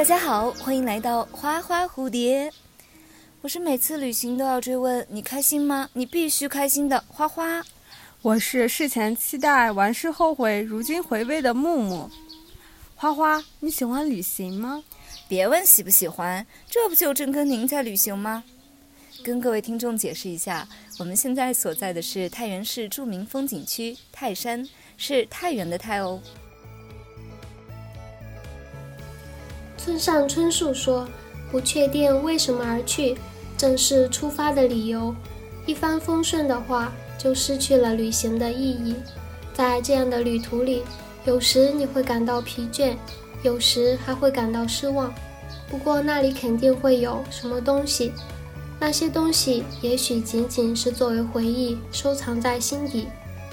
[0.00, 2.50] 大家好，欢迎来到花花蝴蝶。
[3.42, 5.90] 我是每次旅行都要追问你开心吗？
[5.92, 7.62] 你必须开心的花花。
[8.22, 12.10] 我是事前期待，完事后悔，如今回味的木木。
[12.96, 14.82] 花花，你喜欢旅行吗？
[15.28, 18.42] 别问喜不喜欢，这不就正跟您在旅行吗？
[19.22, 20.66] 跟各位听众解释一下，
[20.98, 26.22] 我们现在所在的是太原市著名风景区泰山，是太原的太哦。
[29.82, 31.08] 村上春树说
[31.50, 33.16] ：“不确定为什么而去，
[33.56, 35.14] 正是出发的理由。
[35.64, 38.94] 一帆风顺的话，就失去了旅行的意义。
[39.54, 40.82] 在这样的旅途里，
[41.24, 42.94] 有时你会感到疲倦，
[43.42, 45.10] 有时还会感到失望。
[45.70, 48.12] 不过那里肯定会有什么东西，
[48.78, 53.06] 那些东西也许仅仅是作为回忆收藏在心底，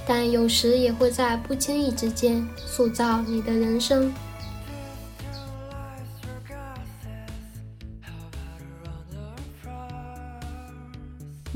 [0.05, 4.13] 但有时也会在不经意之间塑造你的人生。”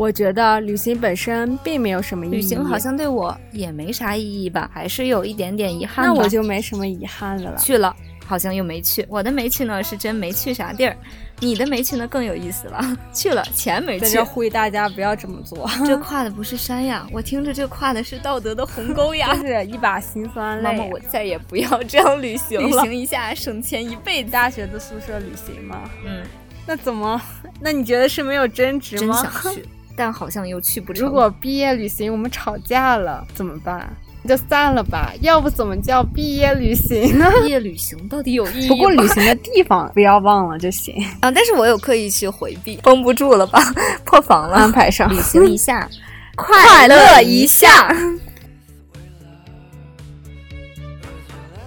[0.01, 2.31] 我觉得旅行本身并没有什么意义。
[2.31, 6.03] 旅行好像对我也没啥意义吧，还是有一点点遗憾。
[6.07, 7.57] 那我就没什么遗憾的了。
[7.59, 9.05] 去了，好像又没去。
[9.07, 10.97] 我的没去呢，是真没去啥地儿。
[11.39, 14.05] 你的没去呢更有意思了， 去了钱没去。
[14.05, 15.69] 在这呼吁大家不要这么做。
[15.85, 19.35] 这跨的不是山呀，我听着这跨的是道德的鸿沟呀。
[19.37, 20.63] 是一把辛酸泪。
[20.63, 22.65] 妈妈，我再也不要这样旅行了。
[22.65, 24.31] 旅行一下省钱一辈子。
[24.31, 25.87] 大学的宿舍旅行吗？
[26.03, 26.23] 嗯。
[26.65, 27.21] 那怎么？
[27.59, 29.21] 那你觉得是没有争执吗？
[29.21, 29.63] 真想去。
[30.01, 31.05] 但好像又去不成。
[31.05, 33.87] 如果毕业旅行我们吵架了怎么办？
[34.27, 35.13] 就散了吧。
[35.21, 37.31] 要不怎么叫毕业旅行呢？
[37.45, 41.29] 毕业旅行到底有意义不过旅行的地方不要忘了就行 啊。
[41.29, 43.59] 但是我有刻意去回避，绷不住了吧？
[44.03, 44.55] 破防了。
[44.55, 45.87] 安排上旅行一下，
[46.35, 47.95] 快乐一下。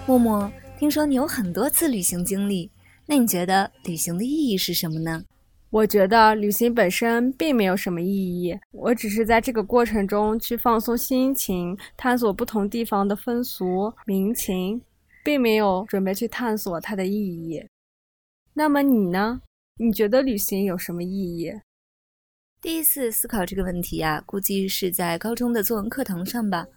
[0.06, 2.68] 默默，听说你有很多次旅行经历，
[3.06, 5.22] 那你觉得旅行的意义是什么呢？
[5.74, 14.80] 我觉得旅行本身并没有什么意义，我只是在这个过程中去放松心情，探索不同地方的风俗民情，
[15.24, 17.60] 并没有准备去探索它的意义。
[18.52, 19.40] 那么你呢？
[19.78, 21.52] 你觉得旅行有什么意义？
[22.62, 26.68] 第一次思考这个问题呀，估计是在高中的作文课堂上吧。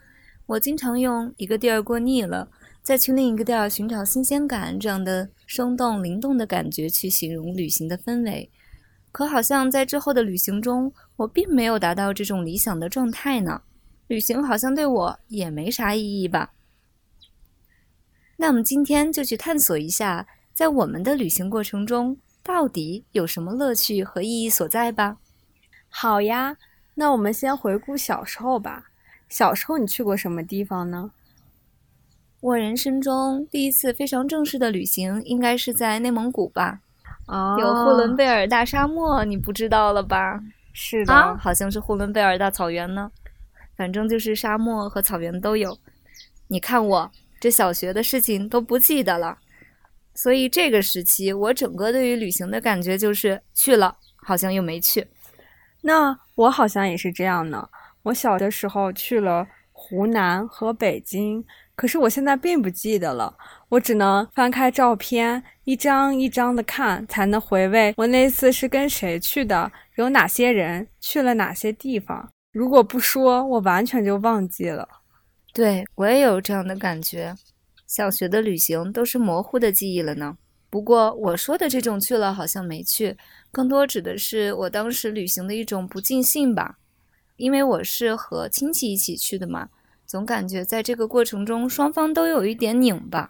[0.47, 2.49] 我经常用一个地儿过腻了，
[2.81, 8.49] 再去另一个地儿寻找新鲜感这样的生动灵动的感觉去形容旅行的氛围。
[9.17, 13.63] 可好像在之后的旅行中，我并没有达到这种理想的状态呢。
[14.05, 16.51] 旅行好像对我也没啥意义吧。
[18.35, 25.17] 那我们今天就去探索一下，在我们的旅行过程中，到底有什么乐趣和意义所在吧？
[25.89, 26.55] 好呀，
[26.93, 28.91] 那我们先回顾小时候吧。
[29.27, 31.09] 小时候你去过什么地方呢？
[32.39, 36.81] 我人生中第一次非常正式的旅行，应该是在内蒙古吧。
[37.59, 40.39] 有呼伦贝尔大沙漠，你不知道了吧？
[40.71, 43.11] 是的，好像是呼伦贝尔大草原呢。
[43.75, 45.77] 反正就是沙漠和草原都有。
[46.47, 49.37] 你看我这小学的事情都不记得了，
[50.15, 55.07] 所以这个时期我整个对于旅行的感觉就是去了，好像又没去。
[55.81, 57.67] 那我好像也是这样呢。
[58.03, 61.45] 我小的时候去了湖南和北京。
[61.77, 63.37] 可是我现在并不记得了，
[63.69, 72.33] 我只能翻开照片，一张一张的看，才能回味我那次是跟谁去的，有哪些人，去了哪些地方。
[72.51, 74.89] 如果不说，我完全就忘记了。
[75.53, 77.35] 对我也有这样的感觉，
[77.85, 80.35] 小学的旅行都是模糊的记忆了呢。
[80.71, 83.15] 不过我说的这种去了好像没去，
[83.51, 86.79] 更多指的是我当时旅行的一种不尽兴吧，
[87.35, 89.69] 因为我是和亲戚一起去的嘛。
[90.07, 93.29] 总感觉在这个过程中，双方都有一点拧巴。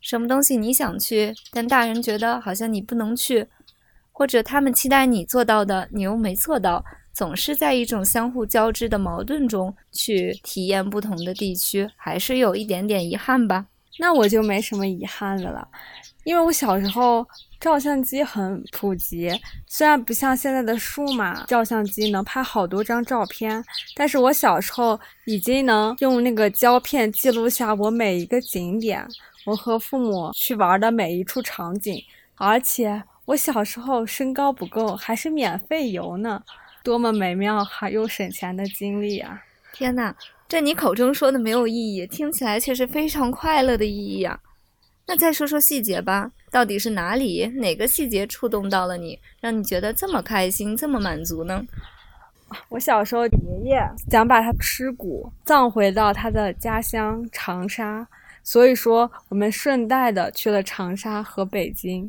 [0.00, 3.46] 什么东西你想去，但大人觉得好像你不能去，
[4.10, 13.66] 或者他们期待你做到的，你又没做到，总是在一种相互交织的矛盾中去体验不同的地区，还是有一点点遗憾吧。
[13.98, 15.68] 那我就没什么遗憾的了，
[16.24, 17.24] 因为我小时候。
[17.60, 19.30] 照相机很普及，
[19.66, 23.62] 虽然不像现在的数码照相机能拍好多张照片，
[23.94, 29.06] 但是我小时候已经能用那个胶片记录下我每一个景点，
[29.44, 32.02] 我和父母去玩的每一处场景，
[32.36, 36.42] 而且我小时候身高不够，还是免费游呢，
[36.82, 39.38] 多么美妙还又省钱的经历啊！
[39.74, 40.16] 天哪，
[40.48, 44.40] 这你口中说的没有意义，听起来却是非常快乐的意义啊！
[45.10, 46.30] 那再说说细节吧。
[46.52, 51.60] 到底是哪里哪个细节触动到了你，让你觉得这么开心，这么满足呢？
[52.68, 58.06] 我小时候爷爷想把他尸骨葬回到他的家乡长沙，
[58.44, 62.08] 所以说我们顺带的去了长沙和北京。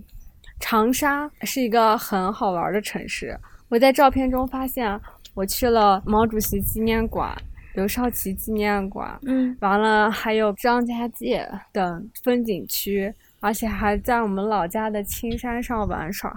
[0.59, 3.36] 长沙是一个很好玩的城市。
[3.68, 5.00] 我在照片中发现，
[5.33, 7.36] 我去了毛主席纪念馆、
[7.73, 16.33] 刘少奇纪念馆，嗯，完了还有张家界等风景区，而且还在我们老家的青山上玩耍。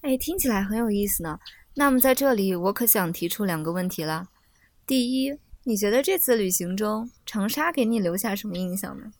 [0.00, 1.38] 哎，听起来很有意思呢。
[1.74, 4.28] 那么在这里，我可想提出两个问题了。
[4.86, 9.12] 第一，你觉得这次旅行中，长沙给你留下什么印象呢？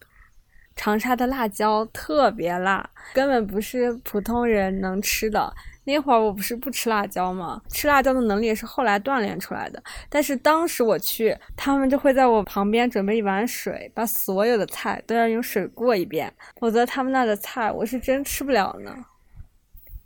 [0.76, 5.54] 长沙的辣椒特别辣，根本不是普通人能吃的。
[5.84, 7.60] 那会儿我不是不吃辣椒吗？
[7.68, 9.82] 吃辣椒的能力也是后来锻炼出来的。
[10.08, 18.94] 但是当时我去，他们就会在我旁边准备一碗水，把所有的菜都要用水过一遍，否则他们那的菜我是真吃不了呢。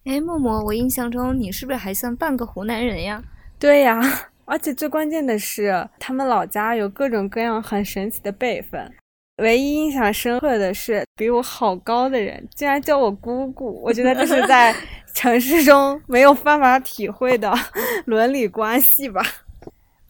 [0.04, 3.22] 哎，默默，我印象中你是不是还算半个湖南人呀？
[3.58, 4.00] 对呀，
[4.46, 8.92] 而且最关键的是，他们老家有各种各样很神奇的辈分。
[9.38, 14.74] 唯一印象深刻的是，比我好高的人竟然叫我姑姑，我觉得这是在
[15.14, 17.52] 城市中没有办法体会的
[18.06, 19.22] 伦理关系吧。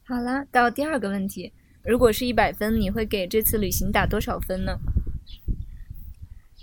[0.06, 1.52] 好啦，到第二个问题，
[1.82, 4.78] 如果是一百分，你会给这次旅行打多少分呢？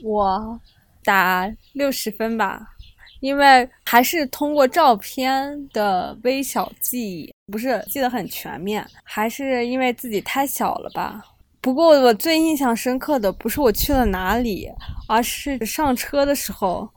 [0.03, 0.59] 我
[1.03, 2.73] 打六十分吧，
[3.19, 11.23] 因为还是通过照片的微小记忆，不是记得很全面，还是因为自己太小了吧。
[11.65, 14.71] 不过我最印象深刻的不是我去了哪里，
[15.07, 16.87] 而是上车的时候，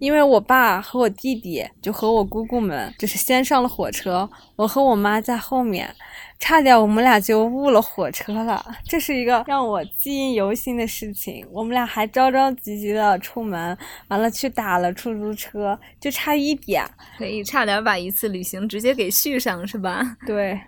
[0.00, 5.94] 因为我爸和我弟弟就和我姑姑们就是先上了火车，我和我妈在后面，
[6.40, 8.60] 差点我们俩就误了火车了。
[8.82, 11.46] 这是一个让我记忆犹新的事情。
[11.52, 13.78] 我们俩还着着急急的出门，
[14.08, 16.84] 完了去打了出租车，就差一点，
[17.16, 20.02] 可以差点把一次旅行直接给续上，是吧？
[20.26, 20.60] 对，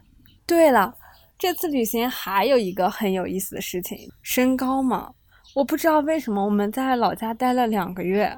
[0.46, 0.94] 对了。
[1.40, 5.10] 这次旅行还有一个很有意思的事情，身高嘛，
[5.54, 8.37] 我不知道为什么我们在老家待了两个月，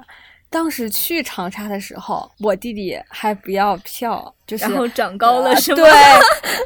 [0.49, 5.83] 当时去长沙的时候，我弟弟还不要票，就是然后长高了是吗？
[5.83, 5.91] 对，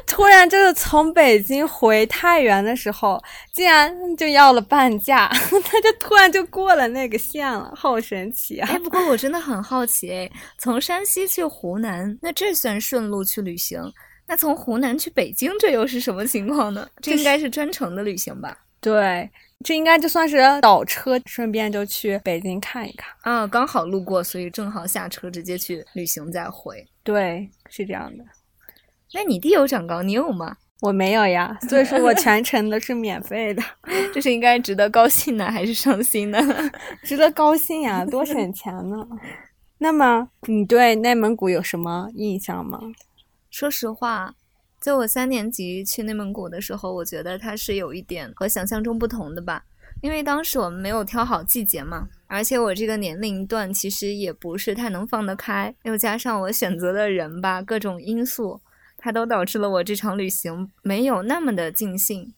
[0.06, 3.20] 突然就是从北京回太原的时候，
[3.52, 5.26] 竟然就要了半价，
[5.64, 8.68] 他就突然就过了那个线了，好神奇啊！
[8.70, 13.82] 哎，不过我真的很好奇，哎，从山西去湖南，那这算顺路去旅行？
[14.28, 16.86] 那从湖南去北京，这又是什么情况呢？
[17.00, 18.56] 这应该是专程的旅行吧？
[18.80, 19.28] 对，
[19.64, 26.86] 这应该就算是倒车，顺便就去北京看一看啊，刚好路过，所以正好下车直接去旅行再回。
[27.02, 28.24] 对，是这样的。
[29.14, 30.58] 那你弟有长高，你有吗？
[30.80, 33.62] 我没有呀，所以说我全程都是免费的。
[34.14, 36.38] 这是应该值得高兴呢，还是伤心呢？
[37.02, 39.08] 值得高兴呀，多省钱呢。
[39.78, 42.78] 那么你对内蒙古有什么印象吗？
[43.50, 44.34] 说实话，
[44.78, 49.64] 在我三年级去内蒙古的时候，我觉得它是有一点和想象中不同的吧。
[50.02, 58.60] 因为当时我们没有挑好季节嘛，而且我这个年龄段其实也不是太能放得开，又加上我选择的人吧，各种因素，
[58.96, 62.32] 它都导致了我这场旅行没有那么的尽兴。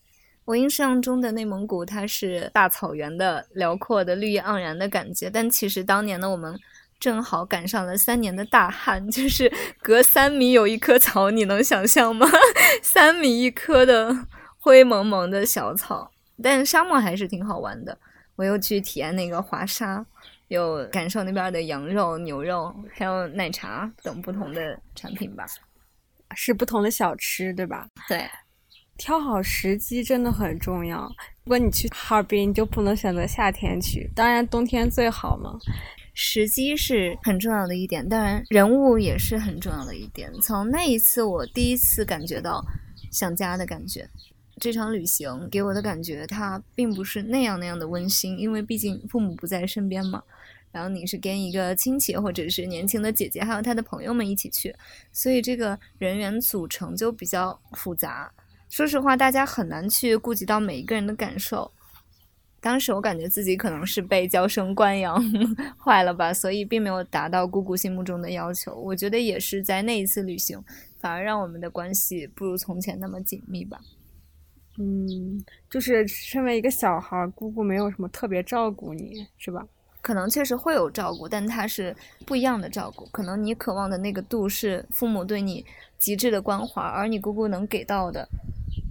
[0.46, 6.58] 我印象中的内蒙古，它是大草原的辽阔的绿意盎然的感觉，但其实当年的我们。
[7.00, 9.50] 正好赶上了三年的大旱， 就是
[9.80, 12.28] 隔三米有一棵草，你能想象吗？
[12.82, 14.14] 三米一棵的
[14.58, 17.98] 灰蒙蒙的小草，但沙漠还是挺好玩的。
[18.36, 20.04] 我又去体验那个滑沙，
[20.48, 25.46] 又感受那边的羊肉、牛肉，还有奶茶等不同的产品吧，
[26.34, 27.86] 是不同的小吃，对吧？
[28.08, 28.26] 对，
[28.96, 31.10] 挑好时机真的很重要。
[31.44, 35.58] 如果你去哈尔滨，你就不能选择夏天去，当然冬天最好嘛。
[36.22, 40.30] 时机是很重要的一点，当然人物也是很重要的一点。
[40.42, 42.62] 从那一次，我第一次感觉到
[43.10, 44.06] 想家的感觉。
[44.60, 50.22] 这场旅行给我的感觉，它并不是那样那样的温馨，因为毕竟父母不在身边嘛。
[50.70, 54.76] 然后你是跟一个亲戚或者是年轻的姐姐，还有他的朋友们一起去，
[55.14, 58.30] 所以这个人员组成就比较复杂。
[58.68, 61.72] 说实话，大家很难去顾及到每一个人的感受。
[62.60, 65.18] 当时我感觉自己可能是被娇生惯养
[65.82, 68.74] 坏了吧，所以并没有达到姑姑心目中的要求。
[68.74, 70.62] 我觉得也是在那一次旅行，
[70.98, 73.80] 反而让我们的关系不如从前那么紧密吧。
[74.78, 79.66] 嗯，就是身为一个小孩，姑姑没有什么特别照顾你，是吧？
[80.02, 83.04] 可能确实会有照顾，但它是不一样的照顾。
[83.06, 85.64] 可能你渴望的那个度是父母对你
[85.98, 88.26] 极致的关怀，而你姑姑能给到的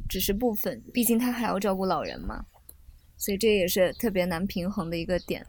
[0.08, 2.46] 只是部分，毕竟她还要照顾老人嘛。
[3.20, 5.46] 所以这也是特别难平衡的一个点，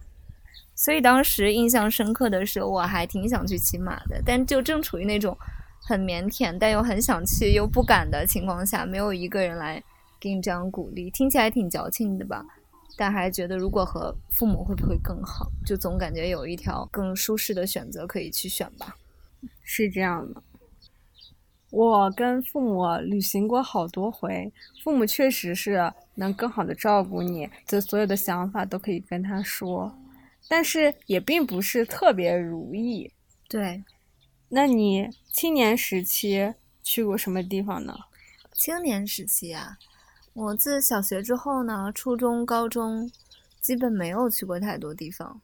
[0.75, 5.39] 所以当时印象深刻的是，我还挺想去骑马的，但就正处于那种
[5.81, 9.83] 很腼腆但又很想去又不敢的情况下，没有一个人来
[10.19, 12.45] 给你这样鼓励，听起来挺矫情的吧？
[12.97, 18.97] 但还觉得如果和父母会不会更好，就总感觉有一条更舒适的选择可以去选吧。
[19.63, 20.43] 是这样的，
[21.71, 29.99] 我跟父母旅行过好多回，父母确实是能更好的照顾你，就所有的想法都可以跟他说，
[30.49, 33.11] 但是也并不是特别如意。
[33.49, 33.83] 对，
[34.51, 37.97] 那你青年时期去过什么地方呢？
[38.53, 39.79] 青年时期啊，
[40.35, 43.11] 我自小学之后呢，初中、高中
[43.63, 45.41] 基本没有去过太多地方。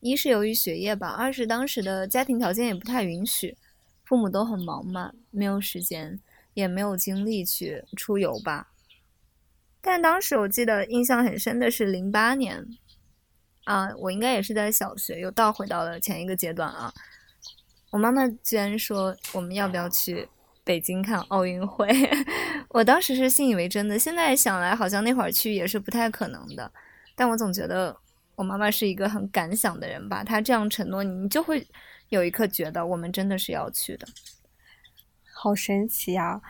[0.00, 3.56] 一是由于学业吧，二是当时的家庭条件也不太允许。
[4.04, 6.20] 父母都很忙嘛，没有时间，
[6.54, 8.68] 也没有精力去出游吧。
[9.80, 12.66] 但当时我记得印象很深的是零八年，
[13.64, 16.92] 啊，我应该也是在小学，又倒回到了前一个阶段啊。
[17.90, 20.28] 我妈妈居然说我们要不要去
[20.64, 21.88] 北京看奥运会，
[22.70, 23.98] 我当时是信以为真的。
[23.98, 26.70] 现在想来，好像那会儿去也是不太可能的。
[27.14, 27.96] 但我总觉得
[28.36, 31.66] 我妈妈是一个很敢想的人吧，她这样承诺你，你就会。
[32.10, 34.08] 有一刻觉得我们真的是要去的，
[35.34, 36.40] 好神奇呀！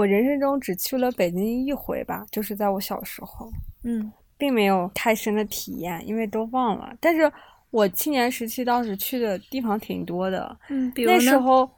[0.00, 3.50] 我人生中只去了北京一回吧，就是在我小时候，
[3.84, 6.90] 嗯，并没有太深的体验，因为都忘了。
[6.98, 7.30] 但是
[7.70, 11.70] 我青年时期当时去的地方挺多的，嗯，那时候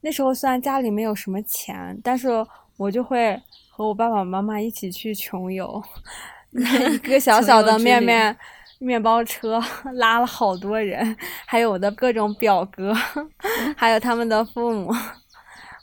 [0.00, 2.28] 那时候虽然家里没有什么钱，但是
[2.76, 5.80] 我就会和我爸爸妈妈一起去穷游，
[6.50, 8.36] 一个小小的面面。
[8.82, 9.62] 面包车
[9.92, 12.94] 拉了好多人，还有我的各种表哥，
[13.76, 14.90] 还有他们的父母，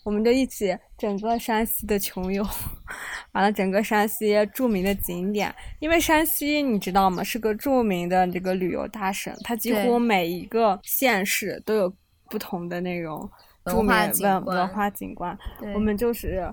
[0.07, 2.41] 我们就一起整个山西的穷游，
[3.33, 5.53] 完了整个山西著名的景点。
[5.79, 11.93] 因为山西你知道吗，是个著名的这个旅游大省，它几乎每一个县市都有
[12.29, 13.29] 不同的那种
[13.65, 13.89] 著名
[14.21, 15.37] 文文化景观。
[15.73, 16.49] 我们就是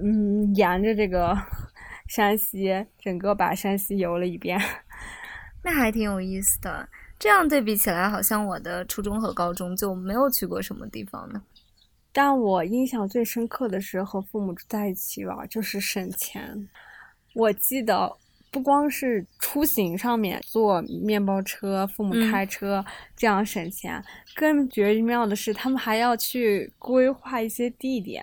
[0.00, 1.36] 嗯，沿着这个
[2.06, 4.56] 山西，整个把山西游了一遍。
[5.64, 6.88] 那还挺有意思的。
[7.18, 11.42] 这样对比起来，好像我的初中和高中就没有去过什么地方呢。
[12.12, 16.68] 但我印象最深刻的是和父母在一起玩，就是省钱。
[17.34, 18.14] 我记得
[18.50, 22.84] 不光是出行上面坐面包车，父母开车
[23.16, 24.04] 这样省钱，
[24.34, 28.22] 更绝妙的是他们还要去规划一些地点，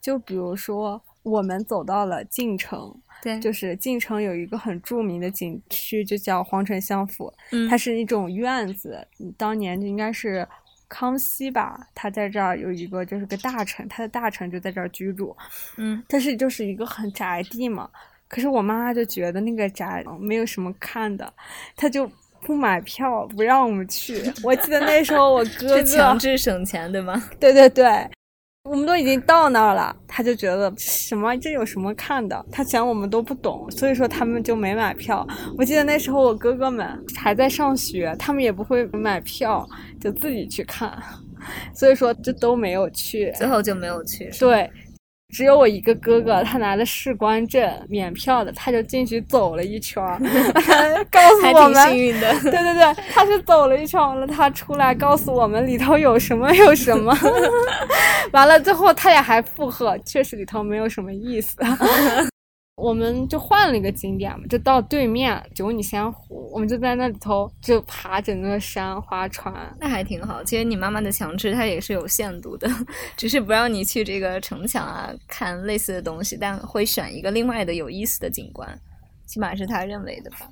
[0.00, 2.94] 就比如说我们走到了晋城。
[3.22, 7.32] 对，就是晋城有一个很著名的景区，就叫皇城相府。
[7.52, 10.46] 嗯，它是一种院子，当年应该是
[10.88, 15.36] 康熙吧，他在这儿有一个就是个大臣，他的大臣就在这儿居住。
[15.76, 17.88] 嗯，但是就是一个很宅地嘛。
[18.28, 21.32] 可是我妈妈就觉得那个宅没有什么看的，
[21.76, 22.10] 她就
[22.42, 24.22] 不买票，不让我们去。
[24.42, 27.22] 我记得那时候我 哥哥强制省钱，对吗？
[27.38, 28.08] 对 对对。
[28.66, 32.42] 我们都已经到那儿了，他就觉得什么这有什么看的？
[32.50, 35.26] 他讲我们都不懂，所以说他们就没买票。
[35.58, 39.68] 我记得那时候我哥哥们还在上学，他们也不会买票，
[40.00, 40.90] 就自己去看，
[41.74, 44.30] 所以说就都没有去，最后就没有去。
[44.40, 44.70] 对。
[45.30, 50.18] 只有我一个哥哥，他拿的士官证，免票的，他就进去走了一圈儿，
[51.10, 57.16] 告诉我们，幸运的，对对对，他是走了一圈完了，他出来告诉我们里头有什么有什么，
[58.32, 61.56] 完了最后他俩还附和，确实里头没有什么意思。
[62.76, 70.42] 我们就换了一个景点嘛，就到对面九女仙湖，我们就在那里头就爬整个山划船，那还挺好。
[70.42, 72.68] 其实你妈妈的强制它也是有限度的，
[73.16, 78.68] 只是不让你去这个城墙啊看类似的东西，但会选一个另外的有意思的景观，
[79.24, 80.50] 起码是他认为的吧。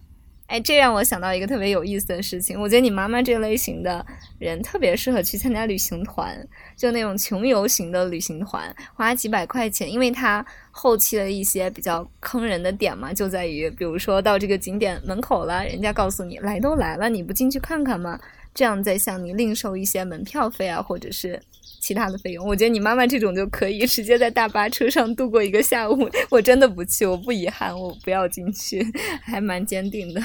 [0.52, 2.61] 哎，这让我想到一个特别有意思的事情。
[2.61, 4.04] 我觉得你妈妈这类型的
[4.38, 8.62] 人特别适合去参加旅行团，就那种穷游型的旅行团，
[8.94, 9.90] 花几百块钱。
[9.90, 18.21] 因为它后期的一些比较坑人的点嘛，就在于，比如说到这个景点门口了，人家告诉你来都来了，你不进去看看吗？
[18.52, 21.40] 这样再向你另收一些门票费啊，或者是
[21.81, 22.47] 其他的费用。
[22.47, 26.09] 我觉得你妈妈这种就可以直接在大巴车上度过一个下午。
[26.31, 28.85] 我真的不去，我不遗憾，我不要进去，
[29.23, 30.23] 还蛮坚定的。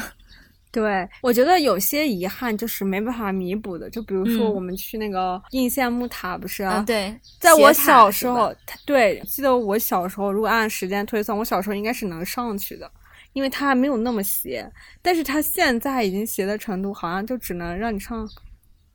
[0.70, 6.62] 对，我觉得有些遗憾就是没办法弥补的，就比如说我们去那个应县木塔，不是？
[6.62, 8.54] 啊，对，在我小时候，
[8.86, 12.92] 对，记得我小时候，如果按时间推算，我小时候应该是能上去的，
[13.34, 14.70] 因为它还没有那么斜。
[15.02, 18.30] 但是它现在已经斜的程度，好像就只能让你上，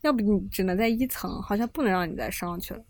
[0.02, 2.80] 要不你只能在一层，好像不能让你再上去了。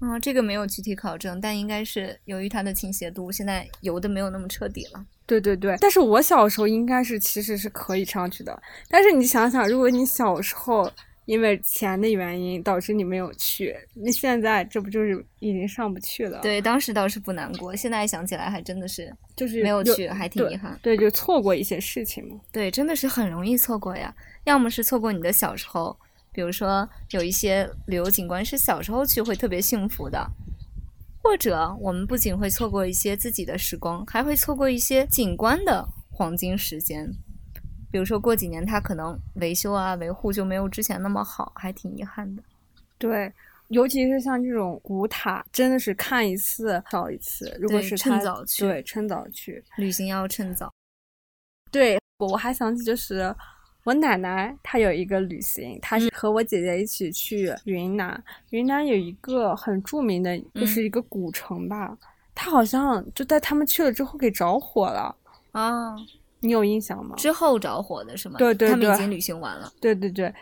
[0.00, 5.04] 啊，这个没有具体考证，但应该是由于它的倾斜度，现在游的没有那么彻底了。
[5.26, 8.60] 对对对，但是我小时候应该是其实是可以上去的。
[8.88, 10.90] 但是你想想，如果你小时候
[11.24, 13.74] 因为钱的原因导致你没有去。
[13.94, 16.40] 那现在这不就是已经上不去了？
[16.40, 20.76] 对，当时倒是不难过，现在想起来还真的是就是没有去，还挺遗憾。
[20.82, 22.40] 对，就错过一些事情嘛。
[22.50, 24.12] 对，真的是很容易错过呀。
[24.44, 25.96] 要么是错过你的小时候，
[26.32, 30.26] 比如说有一些旅游景观是小时候去会特别幸福的，
[31.22, 37.10] 或者我们不仅会错过一些自己的时光，还会错过一些景观的黄金时间。
[37.90, 42.42] 比如说过几年它可能维修啊维护就没有之前那么好，还挺遗憾的。
[42.96, 43.30] 对，
[43.68, 47.54] 尤其是像这种古塔，真的是看一次少一次。
[47.60, 50.72] 如果是趁早去，对，趁早去旅行要趁早。
[51.70, 53.34] 对，我我还想起就是
[53.84, 58.22] 我奶奶她有一个旅行，她是和我姐姐一起去云南。
[58.50, 61.96] 云南有一个很著名的，就是一个古城吧，
[62.34, 65.14] 它好像就在他们去了之后给着火了
[65.52, 65.94] 啊。
[66.40, 67.14] 你有印象吗？
[67.16, 68.36] 之后着火的是吗？
[68.38, 69.72] 对对对，他们已经旅行完了。
[69.80, 70.34] 对对对，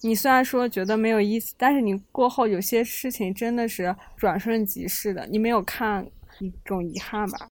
[0.00, 6.06] 你虽然说觉得没有意思，但是你过后有些事情真的是转瞬即逝的，你没有看
[6.40, 7.48] 一种遗憾吧？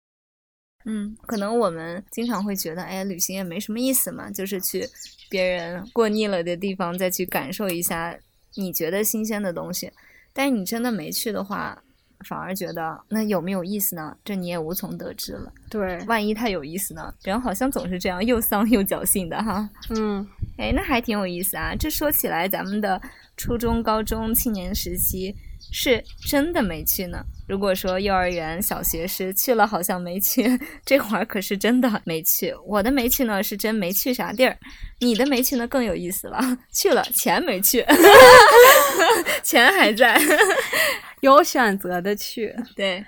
[0.86, 4.88] 嗯，可能我们经常会觉得，哎，旅行也没什么意思嘛，就是去
[5.30, 8.18] 别人过腻了的地方再去感受一下
[8.56, 9.92] 你觉得新鲜的东西。
[10.34, 11.82] 但是你真的没去的话。
[12.26, 14.16] 反而觉得那有没有意思呢？
[14.24, 15.52] 这你也无从得知了。
[15.70, 17.14] 对，万一它有意思呢？
[17.24, 19.70] 人好像总是这样，又丧又侥幸的哈。
[19.90, 20.26] 嗯，
[20.58, 21.76] 哎，那还挺有意思啊。
[21.76, 23.00] 这说起来，咱们的
[23.36, 25.36] 初中、高中、青年时期
[25.72, 27.24] 是真的没去呢。
[27.48, 30.46] 如果说幼儿园、小学时去了，好像没去，
[30.86, 32.54] 这会儿可是真的没去。
[32.66, 34.58] 我的没去呢，是真没去啥地儿。
[35.00, 36.40] 你的没去呢，更有意思了，
[36.74, 37.86] 去了钱没去，
[39.44, 40.20] 钱还在。
[41.22, 43.04] 有选择的去，对，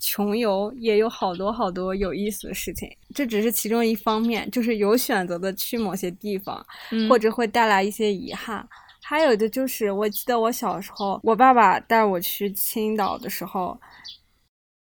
[0.00, 6.64] 穷游也有好多好多有意思的事情，这只是其中一方面，就是有选择的去某些地方，
[7.08, 8.66] 或者会带来一些遗憾。
[9.10, 13.76] 还有的就是，我记得我小时候，我爸爸带我去青岛的时候，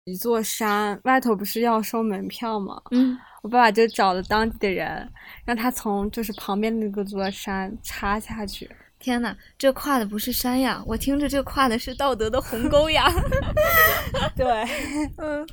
[0.03, 2.79] 一座山外头不是要收门票吗？
[2.91, 5.11] 嗯，我爸爸就找了当地的人，
[5.45, 8.69] 让他从就是旁边那个座山插下去。
[8.99, 13.11] 天呐，这跨的不是山呀，我听着这跨的是道德的鸿沟呀。
[14.37, 14.45] 对，
[15.17, 15.43] 嗯，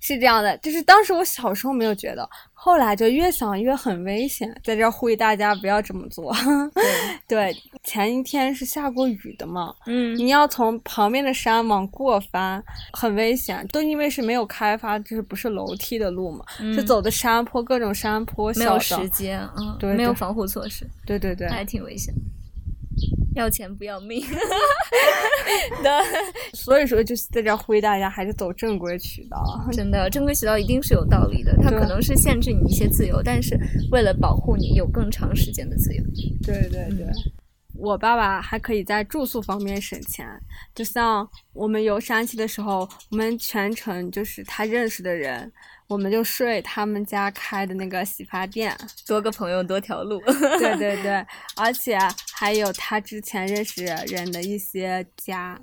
[0.00, 2.28] 是这样的，就是当时我小时候没有觉得。
[2.62, 6.30] 后来就越想越很危险，在这儿呼吁大家不要这么做。
[7.26, 12.62] 对，前一天是下过雨的嘛，嗯，你要从旁边的山往过翻，
[12.92, 13.66] 很危险。
[13.68, 22.12] 都因为是没有开发，就是不是楼梯的路嘛，是走的山坡，各种山坡，没有时间，嗯，对，没有防护措施，对对对，还挺危险。
[23.34, 24.20] 要钱不要命
[25.82, 26.00] 的，
[26.52, 29.42] 所以说就是在这呼吁大家还是走正规渠道。
[29.72, 33.58] 真的，正规渠道一定是有道理的，它可能是限制你一些自由，但是
[33.90, 36.02] 为了保护你有更长时间的自由。
[36.42, 37.06] 对对对，
[37.80, 40.28] 我爸爸还可以在住宿方面省钱，
[40.74, 45.50] 就像我们游山西的时候，我们全程就是他认识的人。
[45.88, 48.72] 我们就睡他们家开的那个洗发店，
[49.08, 50.20] 多个朋友多条路。
[50.20, 51.26] 对对对，
[51.58, 51.98] 而且
[52.32, 55.60] 还有他之前认识人的一些家，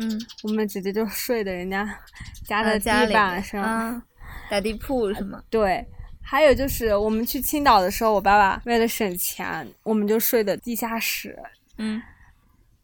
[0.00, 1.88] 嗯，我们直接就睡的人家
[2.44, 4.02] 家的地板上，
[4.50, 5.40] 打地铺是吗？
[5.48, 5.86] 对，
[6.20, 11.38] 还有就是我们去青岛的时候，我爸爸为了省钱，我们就睡的地下室，
[11.78, 12.02] 嗯。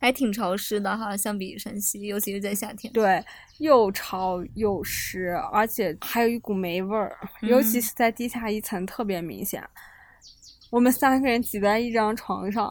[0.00, 2.92] 还挺潮湿的哈，相比山西，尤其是在夏天。
[2.92, 3.24] 对，
[3.56, 9.66] 又潮又湿，而且还有一股霉味儿，尤其是在地下一层特别明显。
[10.70, 12.70] 我们三个人挤在一张床上，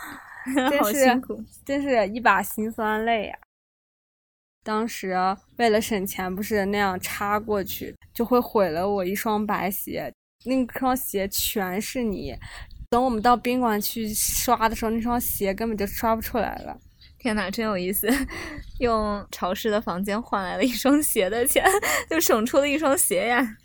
[0.80, 3.38] 好辛苦，真是一把辛酸泪呀。
[4.64, 5.14] 当时
[5.56, 10.10] 为了省钱，不是那样插过去，就会毁了我一双白鞋，
[10.46, 12.34] 那双鞋全是泥。
[12.92, 16.78] 等我们到宾馆去刷的时候，那双鞋根本就刷不出来了。
[17.18, 18.06] 天哪，真有意思！
[18.80, 21.64] 用潮湿的房间换来了一双鞋的钱，
[22.10, 23.56] 就省出了一双鞋呀。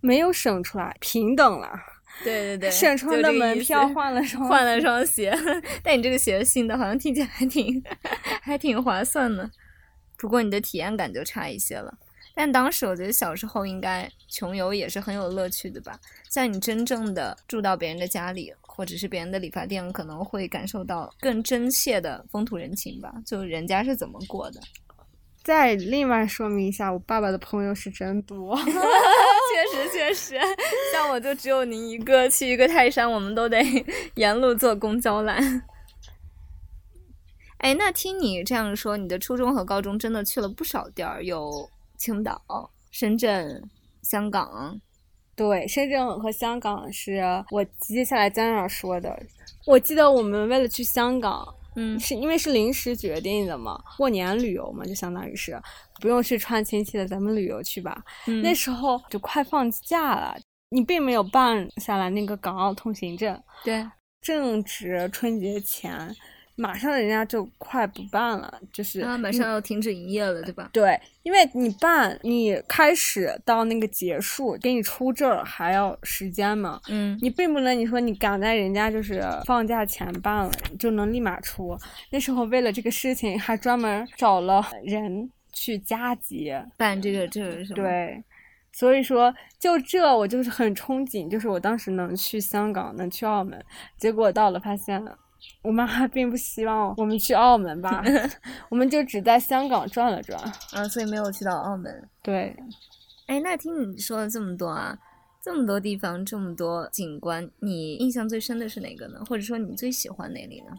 [0.00, 1.68] 没有省出来，平等了。
[2.22, 5.36] 对对对，省出的门票换了双换了双鞋。
[5.82, 7.82] 但你这个鞋新的，好像听起来还挺
[8.40, 9.50] 还挺划算的。
[10.16, 11.92] 不过你的体验感就差一些了。
[12.32, 15.98] 但当时我觉得小时候应该穷游也是很有乐趣的吧？
[16.30, 18.54] 像你真正的住到别人的家里。
[18.78, 24.60] 或者是别人的理发店，可能会感受到更真切的风土人情吧，就人家是怎么过的。
[25.42, 28.72] 再另外说明一下，我爸爸的朋友是真多， 确
[29.74, 30.38] 实确实，
[30.92, 33.60] 像我就只有您一个，去一个泰山，我们都得
[34.14, 35.40] 沿路坐公交来。
[37.56, 43.60] 哎，那听你这样说，你的初中和高中真的去了不少地儿，有青岛、深圳、
[44.04, 44.80] 香港。
[45.38, 47.22] 对，深圳和香港是
[47.52, 49.16] 我接下来将要说的。
[49.64, 51.46] 我记得我们为了去香港，
[51.76, 55.56] 嗯是因为是临时决定的嘛，过年旅游嘛，就相当于是
[56.00, 58.02] 不用去串亲戚的，咱们旅游去吧。
[58.26, 60.36] 嗯那时候就快放假了，
[60.70, 63.86] 你并没有办下来那个港澳通行证，对，
[64.20, 66.12] 正值春节前，
[66.60, 70.68] 马上人家就快不办了，就是啊，马上要停止营业了，对吧？
[70.72, 76.80] 对，因为你办，你开始到那个结束，给你出证儿还要时间嘛。
[76.88, 81.78] 嗯你并不能你说你赶在人家就是放假前办了，就能立马出。
[82.10, 86.52] 那时候为了这个事情，还专门找了人去加急。
[86.76, 88.24] 办这个这个是吗？，对，
[88.72, 93.64] 所以说就这我就是很憧憬，就是我当时能去香港，能去澳门，
[93.96, 95.00] 结果到了发现。
[95.62, 98.02] 我妈并不希望我们去澳门吧，
[98.70, 100.40] 我们就只在香港转了转。
[100.72, 102.08] 啊，所以没有去到澳门。
[102.22, 102.56] 对，
[103.26, 104.98] 哎，那听你说了这么多啊，
[105.42, 109.20] 这么多地方，这么多景观，你印象最深的是哪个呢？
[109.28, 110.72] 或者说你最喜欢哪里呢？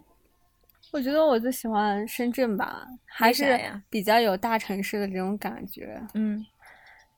[0.92, 6.02] 我觉得我最喜欢深圳吧，还是比较有大城市的这种感觉。
[6.14, 6.46] 嗯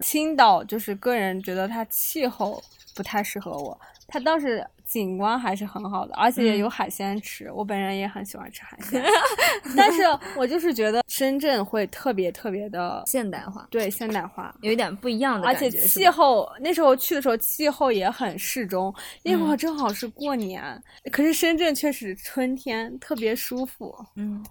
[0.02, 2.60] 青岛就是个人觉得它气候
[2.96, 9.02] 不太适合我，它倒是景观还是很好的，而且也有嗯海鲜吃，我本人也很喜欢吃海鲜。
[9.78, 10.02] 但是
[10.36, 14.54] 我就是觉得深圳会特别特别的现代化，对现代化。
[14.62, 20.62] 有一点不一样的而且感觉，而且气候那时候去的时候，气候也很适中，那会儿嗯正好是过年。
[21.10, 23.96] 可是深圳却是春天，特别舒服。
[24.18, 24.46] 嗯，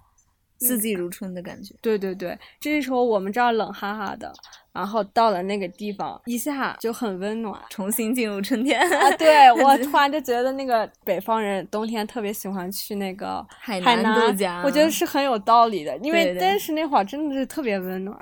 [0.61, 1.75] 四季如春的感觉。
[1.81, 4.31] 对对对，这时候我们这儿冷哈哈的，
[4.71, 7.59] 然后到了那个地方，一下就很温暖。
[7.69, 18.17] 重新进入春天啊， 对我突然就觉得那个北方人冬天特别喜欢去那个海海南度假我觉得是很有道理的，因为对对但是那会儿真的是特别温暖，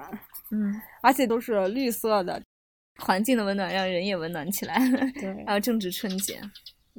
[0.51, 2.41] 嗯，而且都是绿色的。
[3.01, 4.77] 环境的温暖让人也温暖起来。
[5.21, 6.37] 对还有正值春节，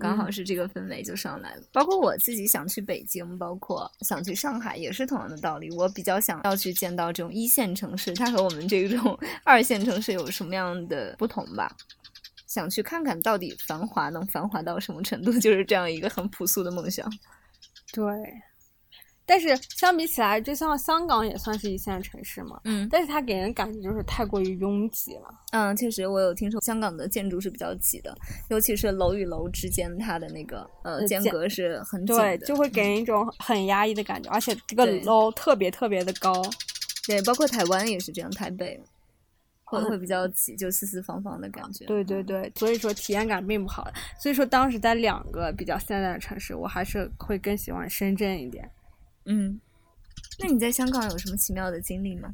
[0.00, 1.62] 刚好嗯是这个氛围就上来了。
[1.70, 5.70] 包括我自己想去北京，包括想去上海，也是同样的道理。
[5.76, 11.70] 我比较想要去见到这种一线城市，它和我们这种 二线城市有什么样的不同吧？
[12.46, 17.08] 想去看看到底繁华能繁华到什么程度，就是这样一个很朴素的梦想。
[17.92, 18.04] 对，
[19.30, 25.32] 但是相比起来，就像香港也算是一线城市嘛，嗯但是它给人感觉就是太过于拥挤了。
[25.52, 28.12] 嗯，确实，我有听说香港的建筑是比较挤的，
[28.48, 36.42] 尤其是楼与楼之间，它的那个呃呃间间隔是很紧对，的，就会给人一种很压抑的感觉，而且这个楼特别特别的高。
[37.06, 38.82] 对，包括台湾也是这样，台北
[39.62, 41.84] 会嗯会比较挤，就四四方方的感觉。
[41.84, 43.88] 对对对，所以说体验感并不好。
[44.18, 48.68] 所以说当时在两个比较现代的城市，我还是会更喜欢深圳一点。
[49.26, 49.60] 嗯，
[50.38, 52.30] 那你在香港有什么奇妙的经历吗？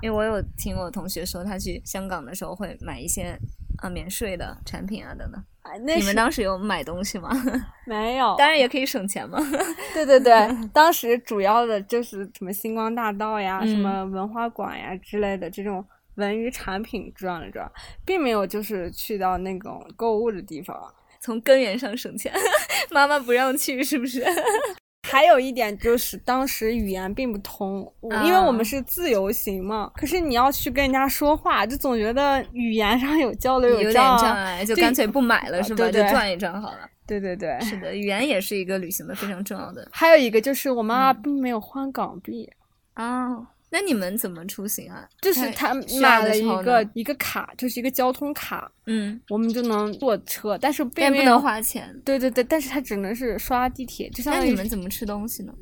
[0.00, 3.36] 因为我有听我同学说，他去香港的时候会买一些
[3.82, 5.42] 啊免税的产品啊等等。
[5.84, 7.28] 你们当时有买东西吗？
[7.84, 8.34] 没有？
[8.38, 9.38] 当然也可以省钱嘛。
[9.92, 10.32] 对对对，
[10.72, 17.70] 当时主要的就是什么星光大道呀、什嗯么文化馆呀之类的这种文娱产品转了转，
[18.06, 20.74] 并没有就是去到那种购物的地方。
[21.20, 22.32] 从根源上省钱，
[22.90, 24.24] 妈妈不让去是不是？
[25.10, 29.90] 还有一点就是，当时语言并不通，因为我啊们是自由行嘛。
[29.94, 35.90] 可是你要去跟人家说话，就总觉得语言上有交流有点障障碍，就就干脆不买了是吧？
[35.90, 36.78] 就转一转好了。
[37.06, 37.58] 对对对。
[37.60, 42.50] 是的，语言也是一个旅行的非常重要的还有一个就是我妈嗯并没有换港币，
[42.96, 43.46] 哦。
[43.70, 45.06] 那你们怎么出行啊？
[45.20, 51.40] 就是她她需要买了一个一个卡，就是一个交通卡，嗯，我们就能坐车，但是并不能。
[51.40, 51.94] 花钱。
[52.04, 55.52] 对对对，但是他只能是刷地铁，就像那你们怎么吃东西呢？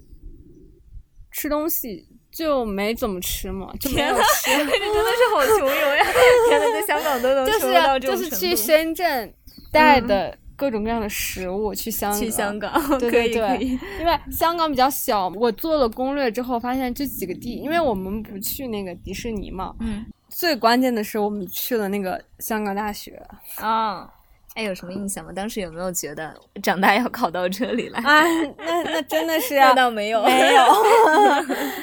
[1.33, 4.51] 吃东西就没怎么吃嘛，就没有吃。
[4.57, 6.05] 这真的是好穷游呀！
[6.49, 9.35] 天呐在香港都能就是收到这就是去深圳
[9.71, 13.59] 带的各种各样的食物去香港，去香港， 对对对。
[14.01, 23.23] 因为香港比较小，我做了攻略之后发现这几个地，因为我们不去那个迪士尼嘛，嗯最关键的是我们去了那个香港大学。
[23.57, 24.11] 啊，
[24.55, 25.31] 哎，有什么印象吗？
[25.33, 28.01] 当时有没有觉得长大要考到这里来？
[28.01, 28.25] 啊，
[28.59, 30.63] 那那真的是 啊那倒没有，没有。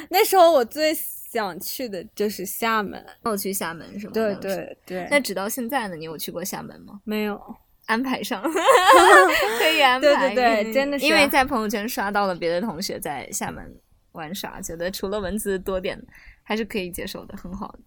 [0.10, 3.04] 那时候我最想去的就是厦门。
[3.24, 4.12] 没有去厦门是吗？
[4.14, 4.36] 对。
[4.36, 5.96] 对对，那直到现在呢？
[5.96, 7.00] 你有去过厦门吗？
[7.06, 7.40] 没有。
[7.86, 8.42] 安排上，
[9.60, 10.08] 可以安排。
[10.08, 13.64] 对对对嗯真的是因为在朋友圈刷到了别的同学在厦门
[14.14, 16.02] 玩耍，觉得除了文字多点，
[16.44, 17.80] 还是可以接受的，很好的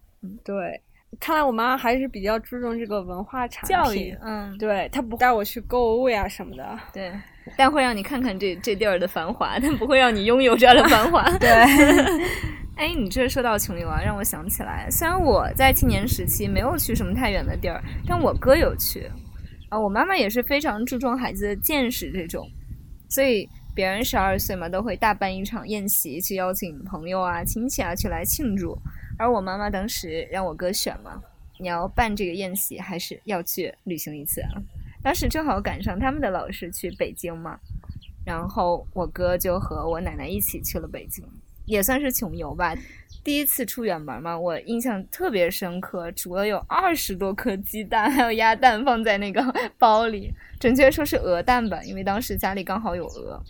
[0.43, 0.81] 对，
[1.19, 3.75] 看来我妈还是比较注重这个文化产品。
[3.75, 4.17] 教育。
[4.21, 6.79] 嗯，对，她不带我去购物呀什么的。
[6.91, 7.11] 对，
[7.55, 11.23] 但会让你看看这这地儿的繁华， 但不会让你拥有这样的繁华。
[11.39, 11.49] 对，
[12.75, 19.09] 哎，你这说到穷游啊，让我想起来，虽然我在青年时期没有去什么太远的地儿，但我哥有去。
[19.69, 22.49] 啊，我妈妈也是非常注重孩子的见识这种，
[23.09, 28.77] 所以别人十二岁嘛，都会大办一场宴席，去邀请朋友啊、亲戚啊去来庆祝。
[29.19, 31.21] 而我妈妈当时让我哥选嘛，
[31.59, 34.61] 你要办这个宴席，还是要去旅行一次啊？
[35.03, 37.59] 当时正好赶上他们的老师去北京嘛，
[38.25, 41.25] 然后我哥就和我奶奶一起去了北京，
[41.65, 42.75] 也算是穷游吧。
[43.27, 49.43] 第一次出远门嘛，我印象特别深刻，煮了有二十多颗鸡蛋，还有鸭蛋放在那个
[49.77, 53.43] 包里，准确说是鹅蛋吧，因为当时家里刚好有鹅。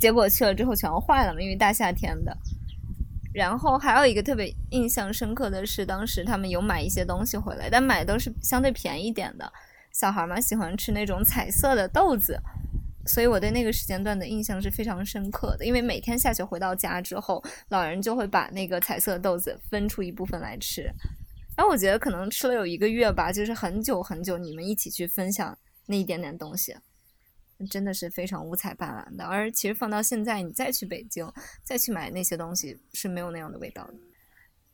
[0.00, 2.36] 结果去了之后全坏了嘛，因为大夏天的。
[3.32, 9.52] 然后还有一个特别印象深刻的是，当时他们有买一些东西回来，但买都是相对便宜点的。
[9.92, 12.36] 小孩嘛，喜欢吃那种彩色的豆子，
[13.10, 15.66] 所以我对那个时间段的印象是非常深刻的。
[15.66, 20.82] 因为每天下学回到家之后，老人就会把那个彩色豆子分出一部分来吃。
[21.56, 26.74] 然后我觉得可能吃了有一个月吧，就是很久很久，你们一起去分享那一点点东西。
[27.70, 31.30] 真的是非常五彩斑斓的，而其实放到现在，你再去北京，
[31.62, 33.94] 再去买那些东西是没有那样的味道的。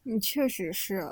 [0.05, 1.03] 你确实是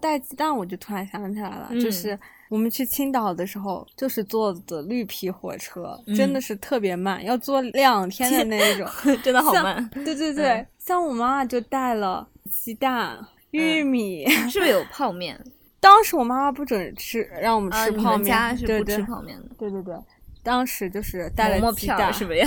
[0.00, 2.18] 带鸡蛋，我就突然想起来了，就是
[2.50, 8.86] 我们去青岛的时候，就是坐的绿皮火车，真的是特别慢，要坐两天的那种，
[9.22, 9.88] 真的好慢。
[9.94, 13.16] 对对对，像我妈妈就带了鸡蛋、
[13.52, 15.40] 玉米，是不是有泡面？
[15.78, 19.48] 当时我妈妈不准吃，让我们吃泡面，家是不吃泡面的。
[19.56, 19.94] 对对对。
[20.42, 22.40] 当时就是带了鸡蛋，是不是？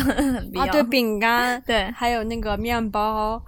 [0.58, 3.42] 啊，对，饼干，对，还有那个面包，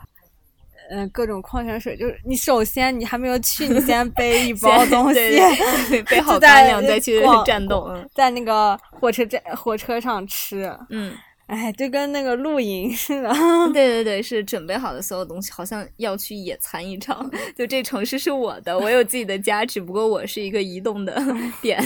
[0.89, 1.95] 嗯，各种矿泉水。
[1.95, 5.39] 就是你首先你还没有去，你先背一 包东西，
[6.10, 7.91] 背好干粮再去战斗。
[8.13, 11.13] 在那个火车站、火车上吃，嗯。
[11.48, 13.32] 哎，就跟那个露营似的。
[13.71, 17.30] 对 对对，是准备好的所有东西，好像要去野餐一场。
[17.56, 21.24] 就这城市是我的，我有自己的家，只不过我是一个移动的
[21.62, 21.80] 点。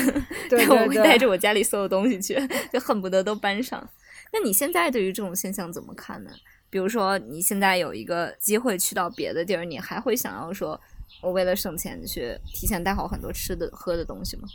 [0.50, 3.86] 对我会带着我家里所有东西去，就恨不得都搬上。
[4.32, 6.32] 那你现在对于这种现象怎么看呢？
[6.70, 10.80] 比如说，你现在有一个机会去到别的地儿，你还会想要说，
[11.22, 14.48] 我为了省钱去提前带好很多吃的喝的东西吗？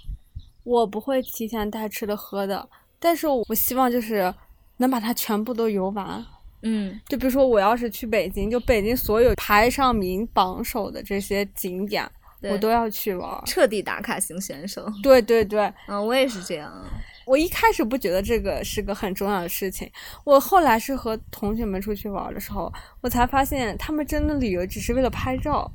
[0.63, 4.33] 我不会提前带吃的喝的，但是我希望就是。
[4.79, 6.27] 能把它全部都游完，
[6.63, 12.05] 嗯，就比如说我要是去北京，就北京所有排上名榜首的这些景点，
[12.53, 14.87] 我都要去玩，彻底打卡型选手。
[15.03, 16.73] 对对对，嗯，我也是这样。
[17.27, 19.91] 我一开始不觉得这个是个很重要的事情，
[20.25, 25.71] 我后来是和同学们出去玩的时候，我才发现他们真的旅游只是为了拍照。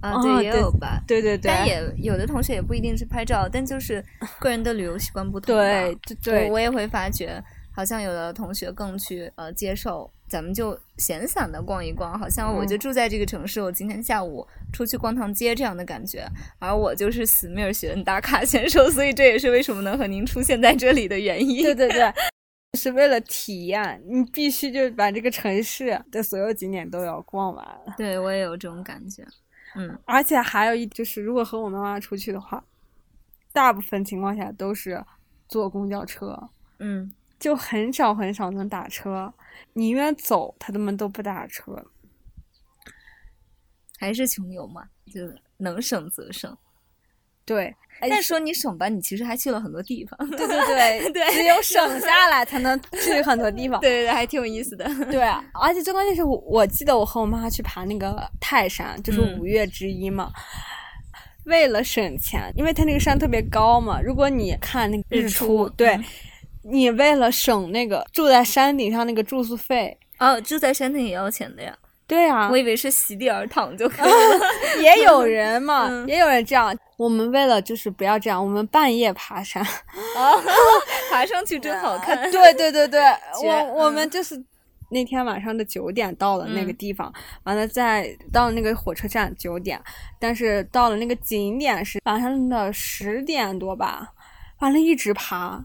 [0.00, 4.04] 啊，对，也有吧，对对对，但也有的同学也不一定是拍照，但就是
[4.38, 5.52] 个人的旅游习惯不同。
[5.52, 7.42] 对对，我也会发觉。
[7.72, 16.26] 好像有的同学更去呃接受，咱们就闲散的逛一逛，好像我就住在这个城市，我今天下午出去逛趟街这样的感觉。
[16.58, 21.62] 而我就是死命学打卡选手，所以这也是为什么能和您出现在这里的原因。
[21.62, 22.12] 对对对，
[22.78, 27.66] 是为了体验，你必须就把这个城市的所有景点都要逛完。
[27.96, 29.26] 对我也有这种感觉，
[29.76, 32.62] 嗯，而且还有一就是，如果和我妈妈出去的话，
[33.52, 35.02] 大部分情况下都是
[35.48, 37.12] 坐公交车，嗯。
[37.38, 39.32] 就很少很少能打车，
[39.74, 41.84] 宁愿走，他们都不打车。
[43.98, 45.20] 还是穷游嘛，就
[45.56, 46.56] 能省则省。
[47.44, 50.30] 对，但说你省吧，你其实还去了很多地方。
[50.30, 53.80] 对对对 对，只有省下来才能去很多地方。
[53.82, 54.84] 对对对，还挺有意思的。
[55.06, 60.30] 对，啊而且最关键是我，我记得我和我妈去爬那个泰山，就是五岳之一嘛。
[61.46, 65.98] 为了省钱，因为它那个山特别高嘛，如果你看那个日出，对。
[66.70, 71.76] 你为了省那个住在山顶上那个住宿费哦，住在山顶也要钱的呀？
[72.06, 74.46] 对啊，我以为是席地而躺就可以了。
[74.82, 76.74] 也有人嘛，也有人这样。
[76.96, 79.62] 我们为了就是不要这样，我们半夜爬山，
[81.10, 82.30] 爬上去真好看。
[82.30, 83.00] 对对对对，
[83.44, 84.42] 我我们就是
[84.90, 87.12] 那天晚上的九点到了那个地方，
[87.44, 89.78] 完了再到那个火车站九点，
[90.18, 94.08] 但是到了那个景点是晚上的十点多吧，
[94.60, 95.62] 完了一直爬。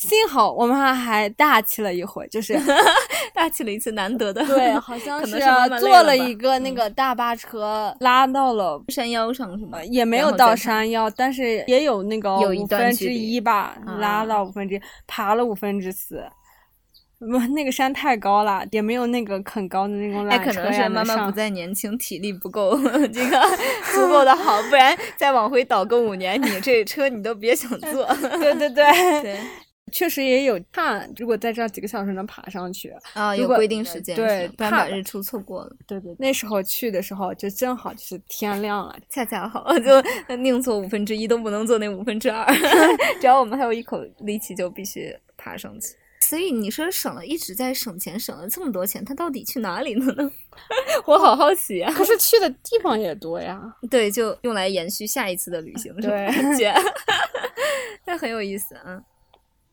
[0.00, 2.58] 幸好我妈还大气了一回，就是
[3.34, 4.42] 大气了一次难得的。
[4.46, 5.38] 对，好像是
[5.78, 9.84] 坐了一个那个大巴车，拉到了山腰上，是吗？
[9.84, 16.24] 也没有到山腰，但是也有那个五分之一吧，拉到五分之一，爬了五分之四。
[17.18, 22.74] 不，那个山太高了，也没有那个很高的那种缆车可能是妈妈不再年轻，体力不够，
[23.12, 23.38] 这个
[23.92, 28.06] 足够的好，不然再往回倒个五年，你这车你都别想坐。
[28.38, 29.20] 对对对。
[29.20, 29.38] 对。
[29.90, 42.46] 确实也有看，如果在这几个小时能爬上去啊，有规定时间对不然把怕日出错过了，对对，那时候去的时候就正好就是天亮了， 恰恰好 就宁做五分之一都不能做那五分之二，
[43.20, 45.88] 只要我们还有一口力气，就必须爬上去。
[46.22, 50.30] 所以你说省了，一直在省钱，省了这么多钱，他到底去哪里了呢？
[51.06, 51.92] 我好好奇啊！
[51.92, 53.60] 可是去的地方也多呀。
[53.90, 56.14] 对，就用来延续下一次的旅行，是吧？
[56.14, 56.74] 对
[58.04, 59.00] 那很有意思啊。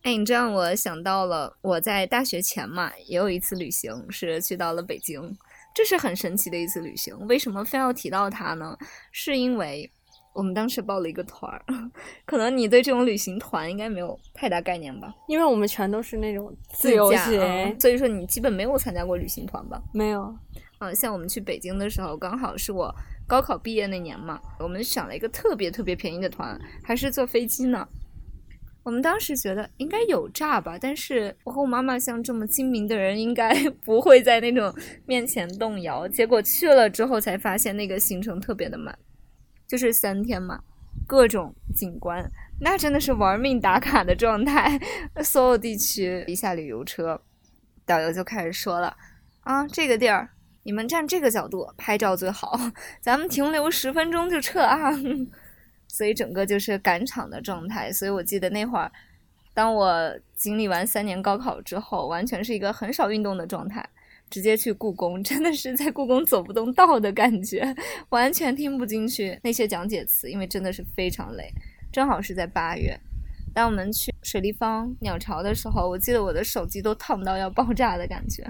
[0.03, 5.36] 哎，你这让我想到了我在大学前嘛，也有一次旅行是去到了北京，
[5.75, 7.17] 这是很神奇的一次旅行。
[7.27, 8.77] 为什么非要提到它呢？
[9.12, 9.91] 是因为
[10.33, 11.62] 我们当时报了一个团儿，
[12.25, 15.13] 可能你对这种旅行团应该没有太大概念吧？
[15.27, 19.81] 因为我们全都是那种自由行，嗯所以说你基本没有参加过旅行团吧？
[19.93, 20.33] 没有。
[20.77, 22.93] 啊，像我们去北京的时候，刚好是我
[23.27, 27.86] 高考毕业那年嘛，我们选了一个特别特别便宜的团，还是坐飞机呢。
[28.88, 34.73] 我们当时觉得应该有诈吧，但是我和我妈妈像这么精明的人，应该 不会在那种
[35.06, 36.08] 面前动摇。
[36.08, 38.97] 结果去了之后才发现，那个行程特别的满，
[39.67, 40.62] 就是三天嘛，
[41.06, 44.80] 各种景观，那真的是玩命打卡的状态。
[45.21, 47.19] 所有地区一下旅游车，
[47.86, 48.95] 导游就开始说了
[49.41, 50.30] 啊，这个地儿
[50.63, 52.58] 你们站这个角度拍照最好，
[53.04, 54.93] 咱们停留十分钟就撤啊。
[55.97, 57.91] 所以整个就是赶场的状态。
[57.91, 58.91] 所以我记得那会儿，
[59.55, 63.83] 当我经历完三年高考之后，完全是一个很少运动的状态，
[64.29, 67.75] 直接去故宫，真的是在故宫走不动道的感觉，
[68.10, 71.51] 完全听不进去那些讲解词，因为真的是非常累。
[71.91, 72.95] 正好是在八月，
[73.55, 78.45] 当我们去水立方、鸟巢的时候，我记得我的手机都烫到要爆炸的感觉。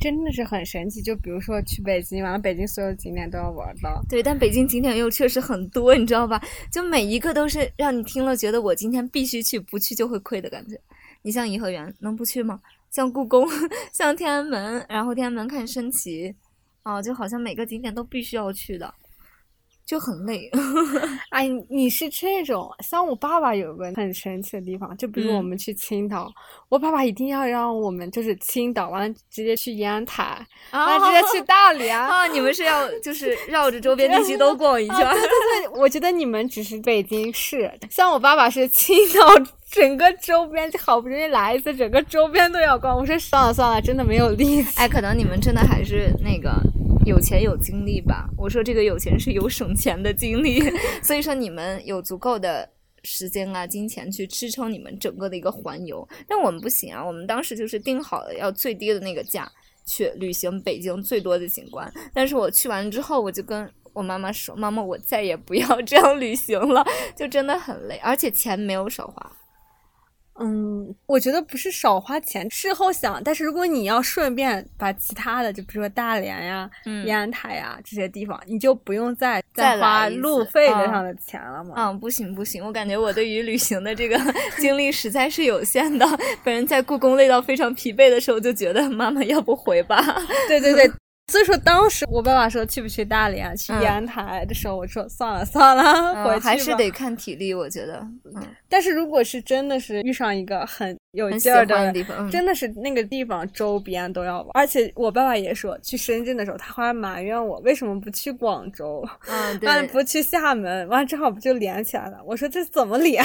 [0.00, 4.02] 真的是很神奇，就比如说去北京，完了北京所有景点都要玩到。
[4.08, 6.40] 对，但北京景点又确实很多，你知道吧？
[6.70, 10.80] 就每一个都是让你听了觉得我今天必须去，不去就会亏的感觉。
[11.22, 12.60] 你像颐和园能不去吗？
[12.90, 13.46] 像故宫，
[13.92, 16.34] 像天安门，然后天安门看升旗，
[16.82, 18.94] 啊，就好像每个景点都必须要去的，
[19.88, 20.50] 就很累。
[21.32, 26.30] 哎，你是这种，像我爸爸有个很神奇的地方，就比如我嗯们去青岛，
[26.68, 31.96] 我爸爸一定要让我们就是青岛完了直接去烟台，完了直接去大连。
[31.98, 32.26] 啊！
[32.26, 35.28] 你们是要 就是绕着周边地区都逛一圈啊，对对
[35.62, 42.94] 对，我觉得你们只是北京市，像我爸爸是青岛整个周边，就好不容易来一次，整个周边都要逛。
[42.94, 44.68] 我说算了算了，真的没有力气。
[44.76, 46.50] 哎，可能你们真的还是那个
[47.06, 48.28] 有钱有精力吧。
[48.36, 50.60] 我说这个有钱是有省钱的精力，
[51.02, 52.68] 所以说你们有足够的
[53.02, 56.06] 时间啊、金钱去支撑你们整个的一个环游。
[56.26, 59.50] 但我们不行啊，我们当时就是定好了要最低的那个价
[59.86, 61.90] 去旅行北京最多的景观。
[62.12, 66.84] 但是我去完之后，我就跟我妈妈说：“妈妈，我再也不要这样旅行了，
[67.16, 69.32] 就真的很累，而且钱没有少花。”
[70.40, 81.74] 嗯，我觉得不是少花钱，事后想，但是如果你要顺便把其他的，就比如说大连呀、嗯烟台呀这些地方，你就不用再再花路费啊的上的钱了嘛。
[81.76, 84.16] 嗯，不行不行，我感觉我对于旅行的这个
[84.58, 86.06] 精力实在是有限的。
[86.44, 90.02] 本人在故宫累到非常疲惫的时候，就觉得妈妈要不回吧。
[90.46, 90.90] 对对对，
[91.28, 97.98] 所以说当时我爸爸说去不去大连、去嗯烟台的时候，我说算了算了， 回去嗯，还是得看体力，我觉得，
[98.34, 104.48] 嗯，但是如果是真的是遇上一个很有劲儿的的地方，嗯真的是那个地方周边都要玩。
[104.54, 112.18] 而且我爸爸也说，去深圳的时候，他还埋怨我为什么不去广州， 嗯，完不去厦门，完了正好不就连起来了。
[112.24, 113.22] 我说这怎么连？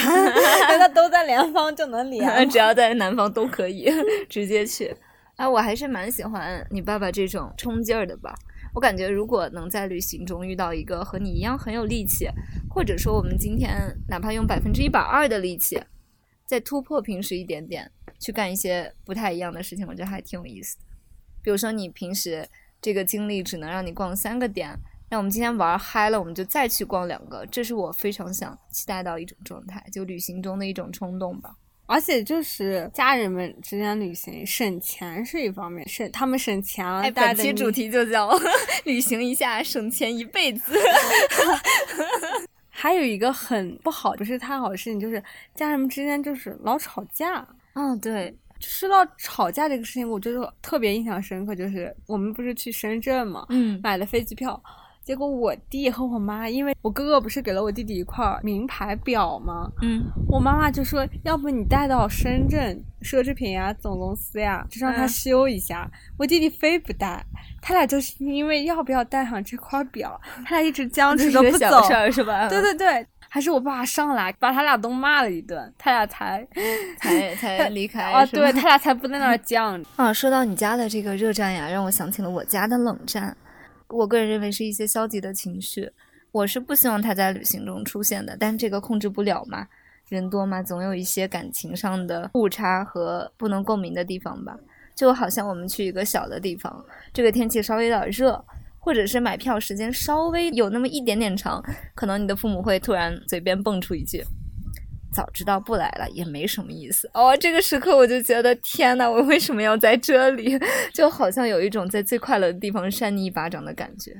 [0.67, 2.49] 难道都在南方就能连？
[2.49, 3.89] 只要在南方都可以
[4.27, 4.93] 直接去。
[5.35, 8.35] 啊，我还是蛮喜欢你爸爸这种冲劲儿的吧。
[8.73, 12.27] 我感觉如果能在旅行中遇到一个和你一样很有力气，
[12.69, 15.81] 或者说我们今天哪怕用百分之一百二的力气，
[16.45, 20.83] 再突破平时一点点，去干一些不太一样的事情，我觉得还挺有意思的。
[21.41, 22.47] 比如说你平时
[22.81, 31.55] 这个精力只能让你逛三个点，那我们今天玩嗨了，我们就再去逛两个，这是我非常想期待到一种状态，就旅行中的一种冲动吧。
[31.85, 38.31] 而且就是家人们之间旅行省钱是一方面，省他们省钱了，本期主题就叫
[38.85, 40.73] 旅行一下，省钱一辈子。
[42.75, 45.21] 还有一个很不好，不是太好的事情，就是
[45.55, 47.47] 家人们之间就是老吵架。
[47.75, 54.61] 嗯，对，说到吵架这个事情，我觉得特别印象深刻，就是我们不是去深圳嘛，嗯买了飞机票，
[55.03, 59.69] 结果我弟和我妈，因为我哥哥不是给了我弟弟一块名牌表吗？
[59.81, 65.89] 嗯，我妈妈就说，要不你带到深圳奢侈品呀总公司呀，就让他嗯修一下。
[66.17, 67.23] 我弟弟非不带，
[67.61, 72.05] 他俩就是因为要不要带上这块表，他俩一直僵持着不走是小。
[72.05, 72.47] 事是吧？
[72.47, 76.47] 对对对，还是我爸上来把他俩都骂了一顿，他俩才
[76.97, 79.83] 才才离开啊，对他俩才不在那儿犟。
[79.97, 83.35] 啊，说到你家的这个热战呀，让我想起了我家的冷战。
[83.93, 85.91] 我个人认为是一些消极的情绪，
[86.31, 89.67] 我是不希望它在旅行中出现的，但这个控制不了嘛，
[90.09, 94.57] 人多嘛，总有一些感情上的误差和不能共鸣的地方吧。
[94.95, 96.83] 就好像我们去一个小的地方，
[97.13, 98.43] 这个天气稍微有点热，
[98.79, 101.63] 或者是买票时间稍微有那么一点点长，
[101.93, 104.23] 可能你的父母会突然嘴边蹦出一句
[105.13, 110.59] ：“早知道不来了也没什么意思。”哦，这个时刻我就觉得天呐，我为什么要在这里？
[110.93, 114.13] 就好像有一种在最快乐的地方扇你一巴掌的感觉。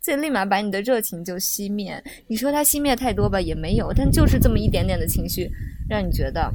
[0.00, 2.00] 这立马把你的热情就熄灭。
[2.28, 5.50] 你说它熄灭太多吧，也没有，但就是这么一点点的情绪，
[5.88, 6.48] 让你觉得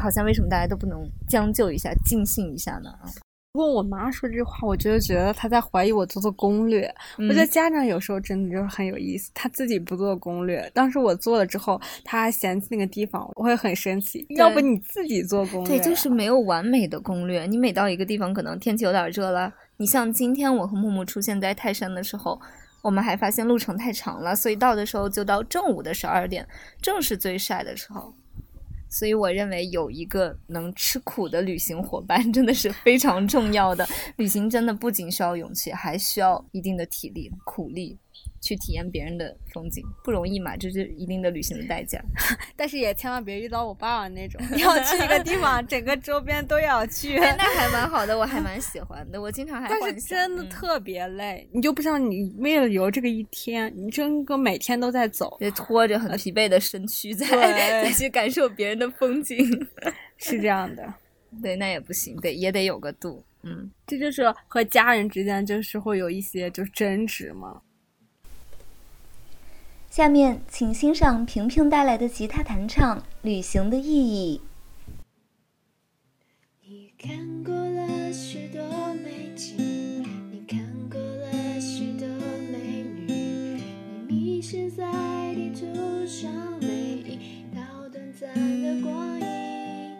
[0.00, 2.88] 好像为什么大家都不能将就一下、尽兴一下呢？
[2.90, 3.10] 啊
[3.52, 6.92] 啊问我妈说这话，我就觉得她在怀疑我做的攻略。
[7.18, 10.70] 我觉得嗯家长有时候真的就是很有意思，他自己不做攻略。
[10.72, 14.24] 当时我做了之后，他还嫌弃那个地方，我会很生气。
[14.30, 15.82] 要不你自己做攻略对，啊？
[15.82, 17.44] 就是没有完美的攻略。
[17.44, 19.52] 你每到一个地方，可能天气有点热了。
[19.76, 22.40] 你像今天我和木木出现在泰山的时候，
[22.80, 26.48] 我们还发现路程太长了，所以到的时候就到正午的十二点，
[26.80, 28.14] 正是最晒的时候。
[28.92, 33.88] 所以我认为有一个能吃苦的旅行伙伴真的是非常重要的。
[34.16, 37.98] 旅行真的不仅需要勇气，还需要一定的体力、苦力，
[38.42, 42.02] 去体验别人的风景，不容易嘛，这是一定的旅行的代价。
[42.56, 47.16] 但是也千万别遇到我爸爸那种， 要去一个地方，整个周边都要去。
[47.16, 49.22] 哎，那还蛮好的，我还蛮喜欢的。
[49.22, 59.38] 我经常还但是真的特别累，你就不知道你为了游这个一天，你真个每天都在走，得拖着很疲惫的身躯再对再去感受别人的风景。
[60.18, 60.92] 是这样的。
[61.40, 63.24] 对，那也不行，得也得有个度。
[63.44, 67.60] 嗯，这就是和家人之间就是会有一些就是争执嘛。
[69.92, 74.40] 下面请欣赏萍萍带来的吉他弹唱《旅行的意义》。
[76.66, 78.62] 你看过了许多
[78.94, 79.54] 美景，
[80.30, 82.08] 你看过了许多
[82.50, 83.62] 美女，你
[84.08, 84.90] 迷失在
[85.34, 86.32] 地图上
[86.62, 87.60] 每一道
[87.92, 88.32] 短暂
[88.62, 89.26] 的光阴，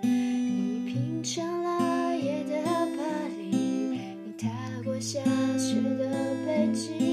[0.01, 2.65] 你品尝了夜的
[2.97, 3.55] 巴黎，
[4.25, 4.49] 你踏
[4.87, 5.21] 过下
[5.59, 7.12] 雪的北京，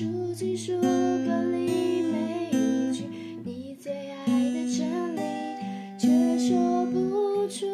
[0.00, 3.04] 数尽书本里每一句
[3.44, 5.20] 你最爱的真理。
[5.98, 7.66] 却说不出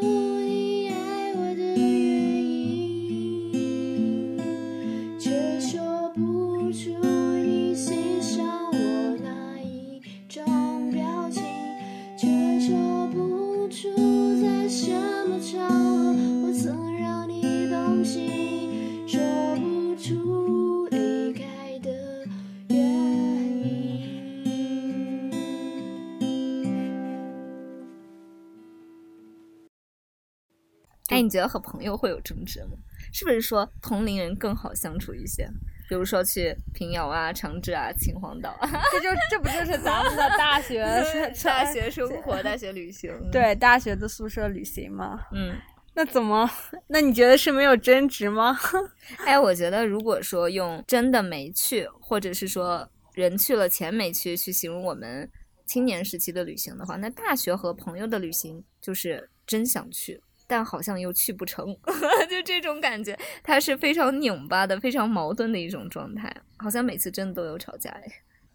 [31.17, 32.77] 哎，你觉得和朋友会有争执吗？
[33.13, 35.49] 是不是说同龄人更好相处一些？
[35.89, 40.85] 比如说去平遥啊、长治啊、秦皇岛啊，这就这不就是咱们的大学
[41.45, 43.13] 大学生活、大学旅行。
[43.31, 45.21] 对大学的宿舍旅行吗？
[45.33, 45.57] 嗯，
[45.95, 46.51] 那怎么？
[46.89, 48.59] 那你觉得是没有争执吗？
[49.25, 55.31] 哎，我觉得如果说用真的没去，或者是说人去了钱没去去形容我们
[55.67, 60.21] 青年时期的旅行的话，那大学和朋友的旅行就是真想去。
[60.47, 61.67] 但好像又去不成，
[62.31, 68.03] 就这种感觉，它是非常拧巴的、非常矛盾的一种状态，好像每次真的都有吵架哎。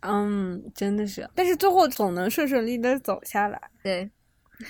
[0.02, 4.10] 嗯，真的是，但是最后总能顺顺利利的走下来，对，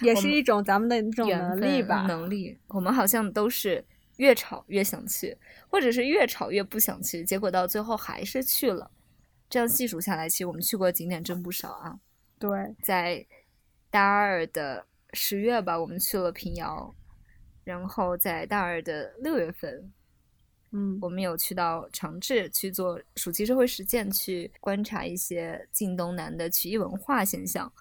[0.02, 2.02] 也是一种咱们的一种能力吧。
[2.08, 3.82] 能力，我们好像都是
[4.18, 5.38] 越吵越想去，
[5.70, 8.92] 或者是越吵越不想去，结果到最后还是去了。
[9.50, 11.98] 这样细数下来，其实我们去过的景点真不少啊。
[12.38, 12.50] 对，
[12.84, 13.26] 在
[13.90, 16.94] 大二的十月吧，我们去了平遥，
[17.64, 19.92] 然后在大二的六月份，
[20.72, 27.72] 嗯，我们有去到长治去做暑期社会实践，去观察一些晋东南的曲艺文化现象。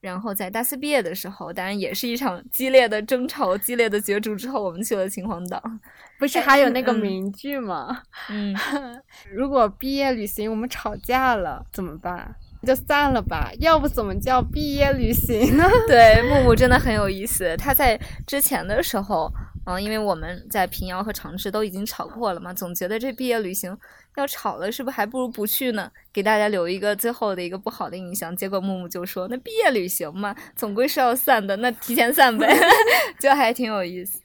[0.00, 5.62] 然后在大四毕业的时候，当然也是一场激烈的争吵、激烈的角逐之后，我们去了秦皇岛。
[6.18, 8.02] 不是还有那个嗯名句吗？
[8.28, 8.52] 嗯，
[9.30, 12.34] 如果毕业旅行我们吵架了怎么办？
[12.66, 15.64] 就散了吧，要不怎么叫毕业旅行呢？
[15.88, 17.56] 对，木木真的很有意思。
[17.56, 19.32] 他在之前的时候，
[19.66, 23.76] 嗯，因为我们在平遥和长治都已经吵过了嘛，总觉得这毕业旅行
[24.16, 25.90] 要吵了，是不是还不如不去呢？
[26.12, 28.36] 给大家留一个最后的一个不好的印象。
[28.36, 32.56] 结果木木就说：“那毕业旅行嘛，总归是要散的，那提前散呗。
[33.18, 34.20] ”就还挺有意思。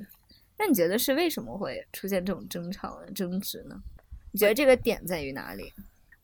[0.60, 3.76] 那你觉得是为什么会出现这种争吵、争执呢？
[4.32, 5.72] 你觉得这个点在于哪里？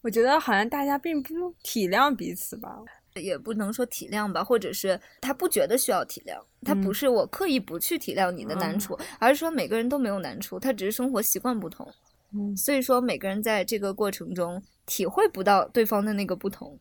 [0.04, 2.78] 我觉得好像大家并不体谅彼此吧。
[3.22, 6.36] 也不能说体谅吧，或者是他不觉得需要体谅，
[6.66, 11.88] 他不是我刻意不去体谅你的难处，而是说每个人都没有难处，他只是生活习惯不同，
[12.34, 16.80] 嗯所以说每个人在这个过程中体会不到对方的那个不同。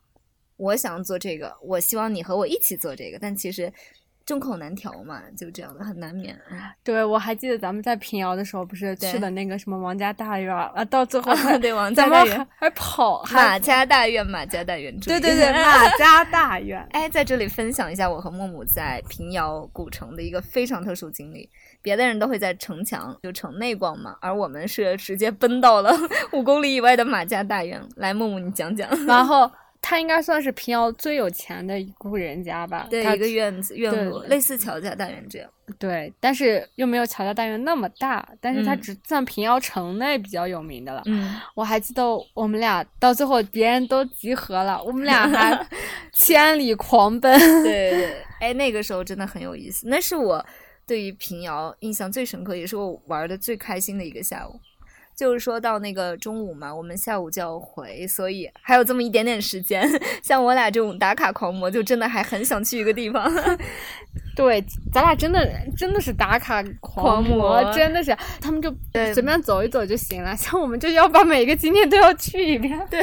[0.56, 3.70] 我想做这个，我希望你和我一起做这个，但其实
[4.24, 6.38] 众口难调嘛，就这样的很难免。
[6.50, 16.86] 嗯对，我还记得咱们在平遥的时候，不是去的那个什么王家大院儿啊，到最后对，王家大院还，还跑，还马家大院，马家大院，对对对， 马家大院。
[16.92, 21.48] 哎，在这里分享一下我和木木在平遥古城的一个非常特殊经历。
[21.80, 25.92] 别的人都会在城墙就城内逛嘛，而我们是直接奔到了
[26.32, 27.82] 五公里以外的马家大院。
[27.96, 28.88] 来，木木你讲讲。
[29.04, 29.50] 然后
[29.82, 32.86] 他应该算是平遥最有钱的一户人家吧？
[32.88, 35.50] 对，一个院子院落，对对类似乔家大院这样。
[35.78, 41.02] 对，但是又没有乔家大院那么大，但是它嗯只算平遥城内比较有名的了。
[41.06, 45.66] 嗯，我还记得我们俩到最后别人都集合了，我们俩还
[46.14, 47.36] 千里狂奔。
[47.64, 50.44] 对对对，哎，那个时候真的很有意思，那是我
[50.86, 54.60] 对于平遥印象最深刻，也是我玩的最开心的一个下午。
[55.14, 59.88] 就是说到那个中午嘛，我们下午就要回，所以还有这么一点点时间。
[60.22, 63.30] 像我俩这种打卡狂魔，就真的还很想去一个地方。
[64.34, 65.46] 对，咱俩真的
[65.76, 68.74] 真的是打卡狂狂魔真的是他们就
[69.12, 72.80] 随便走一走就行了，像我们就要把每个景点都要去一遍。
[72.90, 73.02] 对，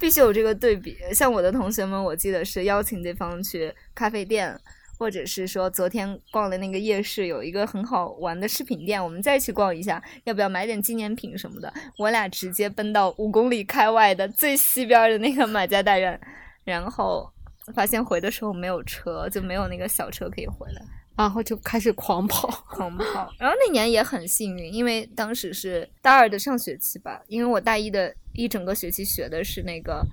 [0.00, 0.96] 必须有这个对比。
[1.12, 4.58] 像我的同学们，我记得是邀请对方去咖啡店，
[4.98, 11.72] 或者是说昨天逛的那个夜市有一个很好玩的饰品店，我们再去逛一下，要不要买点纪念品什么的？
[11.98, 16.18] 我俩直接奔到五公里开外的最西边的那个马家大院，
[16.64, 17.30] 然后
[17.74, 20.82] 发现回的时候没有车，就没有那个小车可以回来。
[21.16, 22.48] 然后就开始狂跑。
[22.68, 23.32] 狂跑。
[23.38, 30.04] 然后那年也很幸运，因为当时是大二的上学期吧，因为我大一的一整个学期学的是那个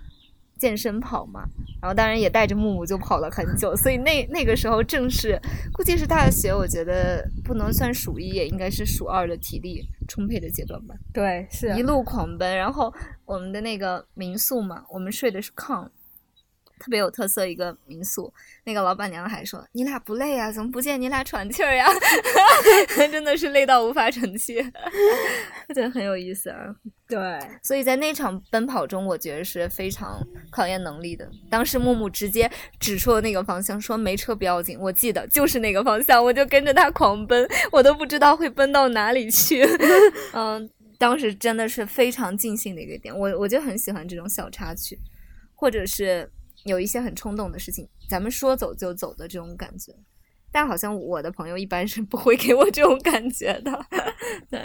[0.61, 1.43] 健身跑嘛，
[1.81, 5.41] 然后当然也带着木木就跑了很久，所以那那个时候正是
[5.73, 10.93] 估计是大学，我觉得不能算数一，也应该是数二的体力充沛的阶段吧。
[11.11, 12.93] 对，是一路狂奔，然后
[13.25, 15.89] 我们的那个民宿嘛，我们睡的是炕，
[16.81, 18.33] 特别有特色一个民宿。
[18.63, 20.51] 那个老板娘还说：“你俩不累啊？
[20.51, 21.85] 怎么不见你俩喘气儿呀？”
[23.11, 24.55] 真的是累到无法喘气，
[25.73, 26.75] 对，很有意思啊。
[27.07, 31.29] 对，所以在那场奔跑中，我觉得是非常考验能力的。
[31.49, 39.67] 当时木木直接指出了那个方向，说没车不要紧，我记得就是那个方向，我就跟着他狂奔，我都不知道会奔到哪里去。
[40.33, 44.97] 嗯，当时真的是非常尽兴的一个点，我我就很喜欢这种小插曲，
[45.53, 46.31] 或者是
[46.63, 49.93] 有一些很冲动的事情，咱们说走就走的这种感觉。
[50.51, 53.85] 但好像我的朋友一般是不会给我这种感觉的，
[54.49, 54.59] 对。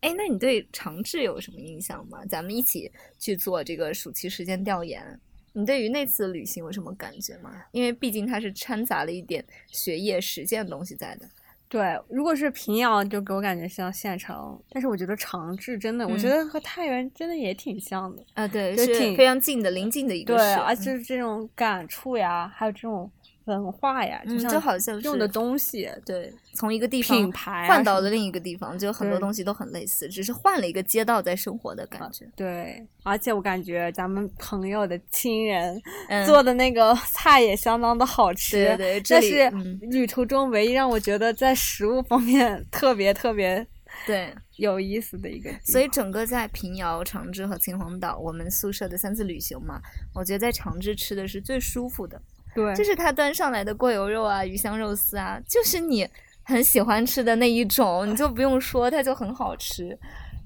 [0.00, 2.24] 哎，那你对长治有什么印象吗？
[2.26, 5.20] 咱们一起去做这个暑期时间调研，
[5.52, 7.64] 你对于那次旅行有什么感觉吗？
[7.72, 11.28] 因为毕竟它是掺杂了一点学业实践的东西在的。
[11.68, 18.24] 对，如果是平遥，就给我感觉像县城，但是我觉得长治真的，我觉嗯得和太原真的也挺像的。
[18.34, 23.10] 啊，对，挺就是挺非常近的、临近的一个对，市，而嗯且是这种感触呀，还有这种
[23.46, 32.28] 文化呀，就好像用的东西，对，从一个地方品牌啊换到了另一个地方，就很多东西都很类似，只是换了一个街道在生活的感觉。
[32.34, 38.66] 对，而且我感觉咱们朋友的亲人嗯，做的那个菜也相当的好吃。
[38.66, 43.64] 对对这是嗯旅途中唯一让我觉得在食物方面特别特别
[44.06, 45.50] 对，有意思的一个。
[45.64, 49.80] 所以整个在平遥、长治和秦皇岛，我们宿舍的三次旅行嘛，
[50.14, 52.20] 我觉得在长治吃的是最舒服的，
[52.56, 56.08] 对，就是他端上来的过油肉啊、鱼香肉丝啊，就是你
[56.42, 59.96] 很喜欢吃的那一种，你就不用说，它就很好吃，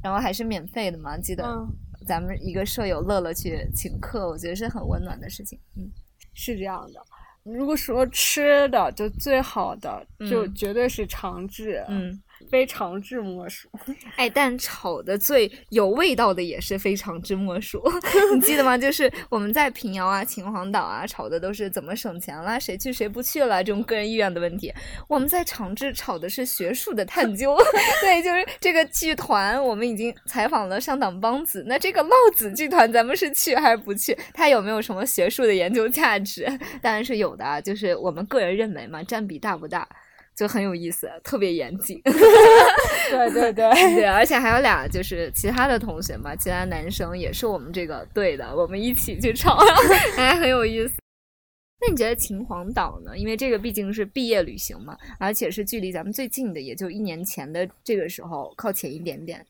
[0.02, 1.72] 然后还是免费的嘛，记得嗯，
[2.06, 5.58] 咱们一个舍友乐乐去请客，我觉得是很温暖的事情。
[5.76, 5.88] 嗯，
[6.34, 7.00] 是这样的。
[7.42, 13.68] 如果说吃的就最好的，就嗯绝对是长治，嗯，非长治莫属。
[14.16, 17.82] 哎，但炒的最有味道的也是非常之莫属，
[18.34, 18.78] 你记得吗？
[18.78, 24.72] 就是我们在平遥啊、秦皇岛啊炒的都是怎么省钱啦，谁去谁不去了这种个人意愿的问题。
[25.08, 27.56] 我们在长治炒的是学术的探究，
[28.00, 34.16] 对，就是这个剧团，我们已经采访了上党梆子，那这个浪子剧团咱们是去还是不去？
[34.32, 36.46] 它有没有什么学术的研究价值？
[36.80, 39.88] 当然是有的，就是我们个人认为嘛，占比大不大？
[40.40, 42.00] 就很有意思，特别严谨。
[43.10, 49.54] 对对对， 对，而且还有俩就是其他的同学嘛，其他男生也是我们这个队的，我们一起去唱，
[50.16, 50.94] 还很有意思。
[51.82, 53.18] 那你觉得秦皇岛呢？
[53.18, 59.44] 因为这个毕竟是毕业旅行嘛，而且是距离咱们最近的，也就一年前的这个时候靠前一点点。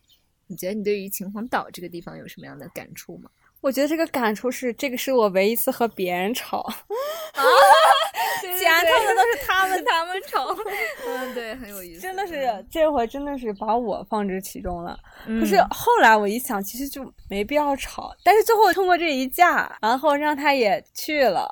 [0.49, 3.31] 你觉得你对于秦皇岛这个地方有什么样的感触吗？
[3.61, 6.73] 我觉得这个感触是，这个是我唯一一次和别人吵，啊，
[8.41, 10.57] 前头的都是他们他们吵，
[11.07, 12.17] 嗯，对，很有意思，真
[12.61, 14.99] 的这回真的是把我放置其中了。
[15.27, 15.41] 嗯。
[15.41, 18.15] 可是后来我一想，其实就没必要吵。
[18.25, 21.47] 但是最后通过这一架，然后让他也去了，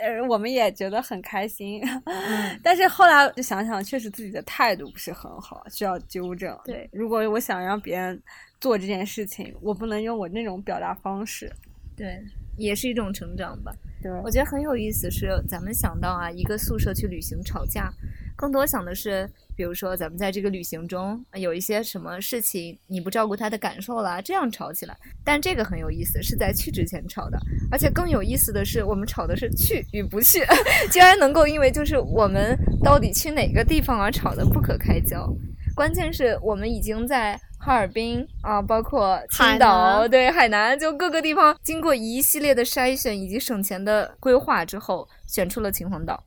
[0.00, 1.82] 呃，我们也觉得很开心。
[2.04, 6.58] 嗯 但是后来就想想，确实自己的态度不是很好，需要纠正。
[6.64, 8.20] 对如果我想让别人
[8.60, 11.50] 做这件事情，我不能用我那种表达方式。
[11.96, 12.18] 对，
[12.56, 13.72] 也是一种成长吧。
[14.02, 17.92] 对，我觉得很有意思，是咱们想到啊，一个宿舍去旅行吵架，
[18.34, 19.30] 更多想的是，
[19.60, 24.96] 比如说咱们在这个旅行中呃有一些什么事情你不照顾他的感受啦，这样吵起来。
[25.22, 27.38] 但这个很有意思，是在去之前吵的，
[27.70, 30.38] 而且更有意思的是，我们吵的是去与不去，
[30.90, 35.30] 竟然能够因为就是我们到底去哪个地方而吵得不可开交。
[35.76, 46.24] 关键是我们已经在哈尔滨啊，包括青岛，南对海南，就各个地方经过一系列的筛选以及省钱的规划之后，选出了秦皇岛。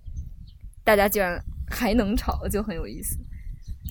[0.83, 1.43] 大家居然
[1.73, 3.17] 还能吵，就很有意思。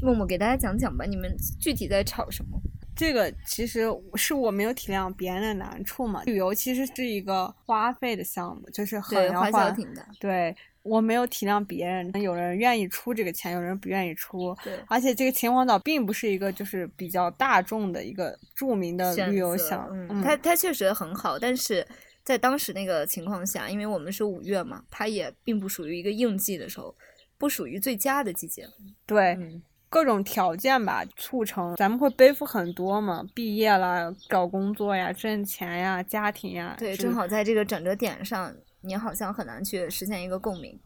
[0.00, 2.60] 默默给大家讲讲吧，你们具体在吵什么？
[2.94, 6.22] 这个其实是我没有体谅别人的难处嘛。
[6.24, 10.06] 旅游其实是一个花费的项目，就是很要花销挺大。
[10.20, 14.54] 对我没有体谅别人，有人愿意出这个钱，有人不愿意出。
[14.62, 20.06] 对，而且这个秦皇岛并不是一个就是比较大众的一个著名的旅游择项目。
[20.10, 21.86] 嗯，它它确实很好，但是
[22.24, 26.94] 在当时那个情况下，因为我们是五月嘛，它也并不属于一个应季的时候，
[27.42, 28.64] 不属于最佳的季节。
[29.04, 36.76] 对，嗯，各种条件吧，促成咱们会背负很多嘛，毕业了，找工作呀，挣钱呀，家庭呀。
[36.78, 40.78] 对，正好在这个转折点上，你好像很难去实现一个共鸣。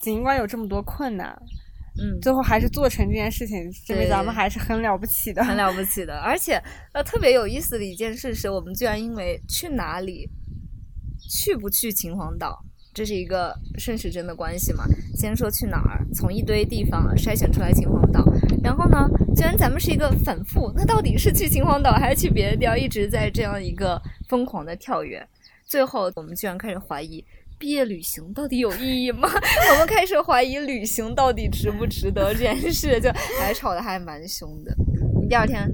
[0.00, 1.30] 尽管有这么多困难，
[2.02, 3.56] 嗯，最后还是做成这件事情，
[3.86, 5.44] 证明咱们还是很了不起的。
[5.44, 6.18] 很了不起的。
[6.18, 6.60] 而且
[6.92, 10.28] 呃，特别有意思的一件事是我们居然因为去哪里，
[11.30, 12.58] 去不去秦皇岛，
[12.92, 14.84] 这是一个顺时针的关系嘛。
[15.14, 18.24] 先说去哪儿，从一堆地方筛选出来秦皇岛，
[18.62, 25.26] 然后呢，既然咱们是一个反复，那到底是去秦皇岛还是去别的地儿，一直在这样一个疯狂的跳跃。
[25.66, 27.24] 最后，我们居然开始怀疑。
[27.58, 29.28] 毕业旅行到底有意义吗？
[29.74, 34.74] 我们开始怀疑旅行到底值不值得这件事，就还吵得还蛮凶的。
[35.20, 35.70] 你第二天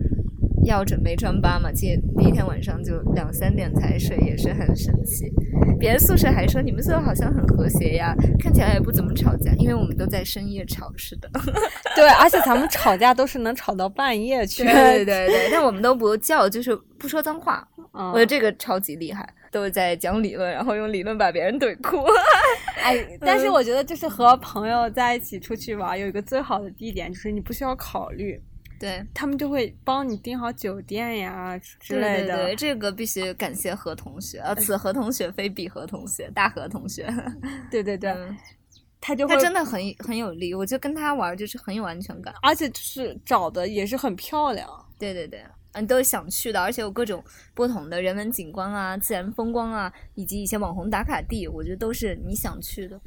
[0.64, 5.32] 要准备专八嘛，记得第一天晚上就两三点才睡，也是很神奇。
[5.78, 11.28] 别人宿舍还说你们宿舍好像很和谐呀，看起来也不怎么吵架，因为我们都在深夜吵，是的。
[11.94, 14.62] 对，而且咱们吵架都是能吵到半夜去。
[14.64, 17.66] 对对对对，但我们都不叫，就是不说脏话。
[17.98, 22.04] 嗯我觉得这个超级厉害，都是在讲理论，然后用理论把别人怼哭。
[22.82, 28.38] 哎，但是我觉得就是和朋友在一起出去玩，有一个最好的地点就是你不需要考虑，
[28.78, 29.04] 对。
[29.14, 32.36] 他们就会帮你订好酒店呀之类的。
[32.36, 34.54] 对对对，这个必须感谢何同学呃！
[34.56, 37.06] 此何同学非彼何同学，大何同学。
[37.70, 38.36] 对对对嗯
[39.00, 42.34] 他就会他真的很很有力，我就跟他玩就是很有安全感。
[42.42, 44.68] 而且就是找的也是很漂亮。
[44.98, 47.22] 对对对，嗯，都是想去的，而且有各种
[47.54, 53.00] 不同的人文景观啊、自然风光啊，以及一些网红打卡地，我觉得都是你想去的。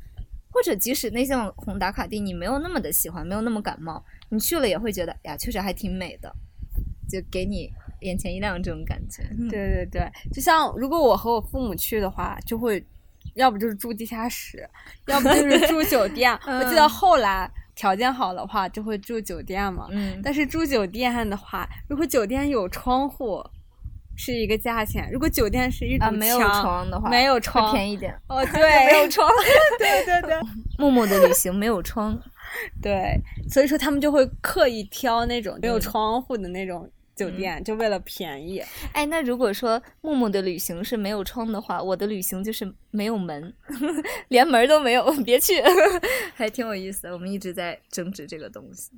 [0.52, 6.34] 或者即使那些网红打卡地你没有那么的喜欢，没有那么感冒，你去了也会觉得呀，确实还挺美的，
[7.10, 7.72] 就给你
[8.02, 9.24] 眼前一亮这种感觉。
[9.50, 12.84] 对对对，就像如果我和我父母去的话，就会
[13.36, 14.68] 要不就是住地下室，
[15.08, 16.32] 要不就是住 酒店。
[16.46, 19.88] 我记得嗯后来条件好的话，就会住酒店嘛。
[19.92, 23.46] 嗯，但是住酒店的话，如果酒店有窗户，
[24.20, 28.14] 是一个价钱；如果酒店是一堵啊，没有墙窗的话，没有会窗，便宜点。
[28.28, 29.26] 哦， 对，没有窗。
[29.80, 30.38] 对对对
[30.78, 32.22] 木木的旅行没有窗，
[32.82, 33.18] 对，
[33.50, 38.62] 所以说他们就会刻意挑那种没有嗯窗户的那种酒店，就为了便宜。
[38.92, 43.54] 哎，那如果说木木的旅行是没有窗的话，我的旅行就是没有门，
[44.28, 45.54] 连门都没有，别去，
[46.36, 47.14] 还挺有意思的。
[47.14, 48.92] 我们一直在争执这个东西。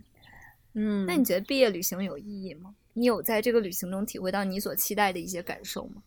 [0.74, 2.74] 嗯那你觉得毕业旅行有意义吗？
[2.94, 6.02] 你有在这个旅行中体会到你所期待的一些感受吗？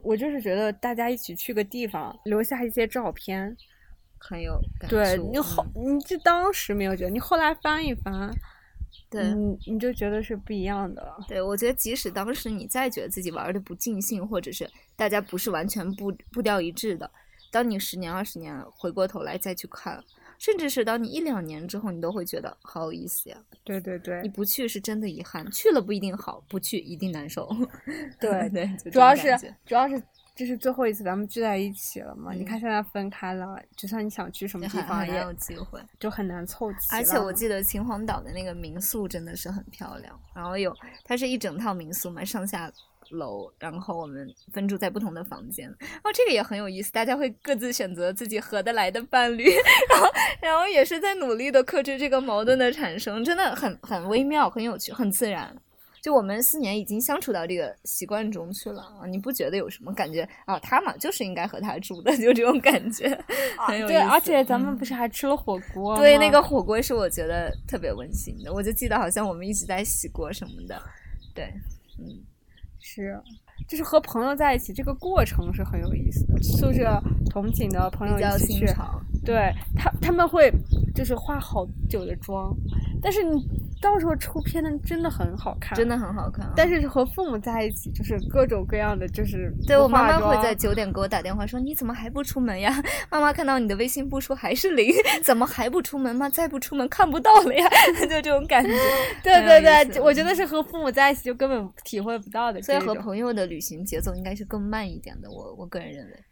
[0.00, 3.56] 我就是觉得大家一起去个地方，留下一些照片。
[4.20, 4.96] 很有感触。
[4.96, 8.28] 对你后，嗯你就当时没有觉得，你后来翻一翻，
[9.08, 9.32] 对。
[9.32, 11.14] 你你就觉得是不一样的。
[11.28, 17.08] 对，我觉得即使当时你再觉得自己玩的不尽兴，或者是大家不是完全步步调一致的，
[17.52, 20.02] 当你十年、二十年回过头来再去看，
[20.38, 23.36] 甚至是当你一两年之后，你都会觉得好有意思呀。
[23.64, 27.48] 对对对你，不去是真的遗憾，去了不一定好，不去一定难受。
[28.20, 29.36] 对对，主要是
[29.66, 30.02] 主要是
[30.34, 32.32] 这是最后一次咱们聚在一起了嘛？
[32.32, 35.80] 你嗯看现在分开了，就算你想去什么地方也有机会。
[35.98, 36.78] 就很难凑齐。
[36.92, 40.72] 而且我记得秦皇岛的那个民宿真的是很漂亮，然后有
[41.02, 42.72] 它是一整套民宿嘛，上下
[43.10, 45.68] 楼，然后我们分住在不同的房间。
[46.02, 49.44] 哦，这个也很有意思，大家会各自选择自己合得来的伴侣，
[49.90, 50.08] 然后
[50.40, 55.56] 然后也是在努力的克制这个矛盾的产生，真的很很微妙，很有趣，很自然。
[56.00, 60.56] 就我们四年已经相处到这个习惯中去了啊，你不觉得有什么感觉啊？
[60.60, 63.08] 他嘛就是应该和他住的，就这种感觉，
[63.66, 66.00] 很有意思对，而且咱们嗯不是还吃了火锅吗？
[66.00, 70.80] 对，那个火锅是我觉得特别温馨的，我就记得好像我们一直在洗锅什么的。
[71.34, 71.52] 对，
[71.98, 72.06] 嗯，
[72.80, 73.20] 是，
[73.66, 76.42] 就是和朋友在一起，这个过程是很有意思的。
[76.42, 78.66] 宿舍同寝的朋友一起去，
[79.24, 80.52] 对他他们会
[80.94, 82.56] 就是化好久的妆，
[83.02, 83.46] 但是你
[83.80, 85.88] 到时候出片的真的很好看，真。
[85.88, 86.52] 的很好看、啊。
[86.56, 92.70] 但是和父母在一起，就是各种各样的，就是对我妈妈会在九点给我打电话说：“你怎么还不出门呀？
[93.10, 94.92] 妈妈看到你的微信步数还是零，
[95.24, 96.28] 怎么还不出门吗？
[96.28, 97.66] 再不出门看不到了呀！”
[98.02, 98.70] 就这种感觉。
[99.22, 102.78] 对对对，我觉得是和父母在一起就根本体会不到的所以。
[102.78, 106.24] 和朋友的旅行节奏应该是更慢一点的，我我个人认为，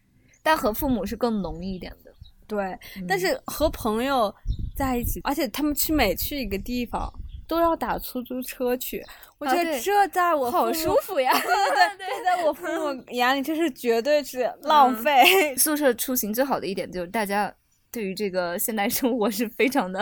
[0.43, 2.13] 但和父母是更浓一点的。
[2.47, 2.79] 对，
[3.09, 4.33] 但嗯是和朋友
[4.77, 7.13] 在一起，而且他们去每去一个地方
[7.47, 9.05] 都要打出租车去，
[9.39, 11.33] 我觉得这在我好舒服呀！
[11.39, 15.57] 对对对，这在我父母眼里，这是绝对是浪嗯费。
[15.57, 17.55] 宿舍出行最好的一点就是大家
[17.91, 20.01] 对于这个现代生活是非常的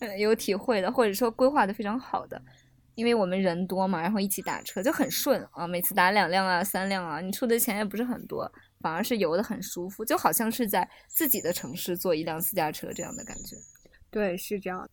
[0.00, 2.40] 呃有体会的，或者说规划的非常好的。
[2.94, 13.54] 因为我们人多嘛，然后一起打车就很顺啊，每次打两辆啊、三辆啊，你出的钱也不是很多，反而是游的很舒服，就好像是在自己的城市坐一辆私家车这样的感觉。
[14.10, 14.88] 对，是这样。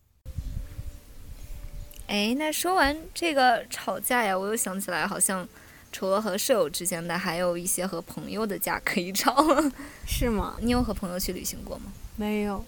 [2.06, 5.48] 哎，那说完这个吵架呀，我又想起来，好像
[5.90, 9.34] 除了和舍友之间的，还有一些和朋友的架可以吵。
[10.06, 10.56] 是吗？
[10.60, 11.92] 你有和朋友去旅行过吗？
[12.16, 12.64] 没有。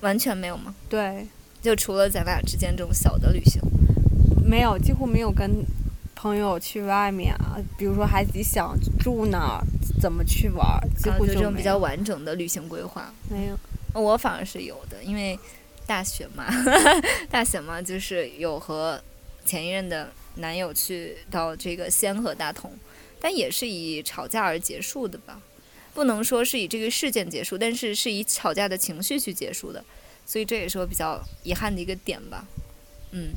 [0.00, 0.74] 完全没有吗？
[0.88, 1.26] 对，
[1.60, 3.60] 就除了咱俩之间这种小的旅行，
[4.42, 5.62] 没有，几乎没有跟
[6.16, 9.60] 朋友去外面啊，比如说还自己想住哪儿，
[10.00, 13.58] 怎么去玩儿，几乎就没就这种比较完整的旅行规划，没有。
[13.92, 15.38] 我反而是有的，因为
[15.90, 16.46] 大学嘛，
[17.28, 19.02] 大学嘛，就是有和
[19.44, 22.72] 前一任的男友去到这个西安和大同，
[23.20, 25.40] 但也是以吵架而结束的吧，
[25.92, 29.84] 不能说是以这个事件结束，但是是以吵架的情绪去结束的，
[30.24, 32.46] 所以这也是我比较遗憾的一个点吧，
[33.10, 33.30] 嗯。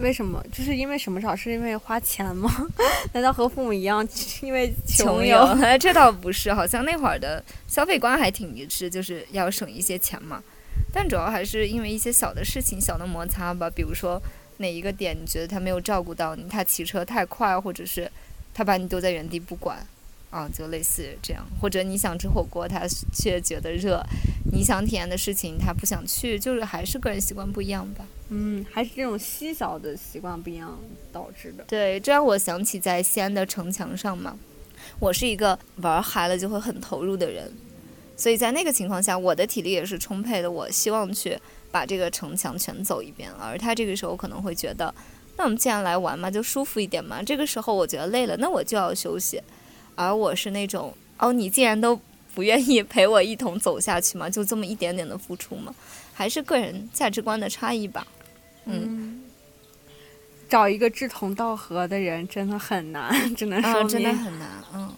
[0.00, 0.40] 为什么？
[0.52, 1.34] 就是因为什么吵？
[1.34, 2.48] 是因为花钱吗？
[3.12, 4.08] 难道和父母一样，
[4.42, 5.36] 因为穷游？
[5.36, 10.40] 游， 这倒不是，好像那会儿的消费观还挺一致，就是要省一些钱嘛。
[10.98, 14.20] 但主要还是因为一些小的事情、小的摩擦吧，比如说
[14.56, 18.10] 哪一个点你觉得他没有照顾到你，他骑车太快，或者是
[18.52, 19.78] 他把你丢在原地不管，
[20.30, 21.46] 啊，就类似这样。
[21.60, 22.82] 或者你想吃火锅，他
[23.14, 24.00] 却觉得热；
[24.52, 28.04] 你想体验的事情，他不想去，就是还是个人习惯不一样吧。
[28.30, 30.76] 嗯，还是这种细小的习惯不一样
[31.12, 31.62] 导致的。
[31.68, 34.36] 对，这让我想起在西安的城墙上嘛，
[34.98, 37.52] 我是一个玩嗨了就会很投入的人，
[38.18, 40.50] 所以在那个情况下，我的体力也是充沛的。
[40.50, 41.38] 我希望去
[41.70, 44.92] 把这个城墙全走一遍，而他这个时候可能会觉得，
[45.36, 47.22] 那我们既然来玩嘛，就舒服一点嘛。
[47.22, 49.40] 这个时候我觉得累了，那我就要休息。
[49.94, 51.98] 而我是那种，哦，你既然都
[52.34, 55.72] 不愿意陪我一同走下去嘛，就这么一点点的付出嘛，
[56.12, 58.04] 还是个人价值观的差异吧。
[58.64, 59.22] 嗯，
[60.48, 64.92] 找一个志同道合的人真的很难， 只能说啊，真的很难，嗯。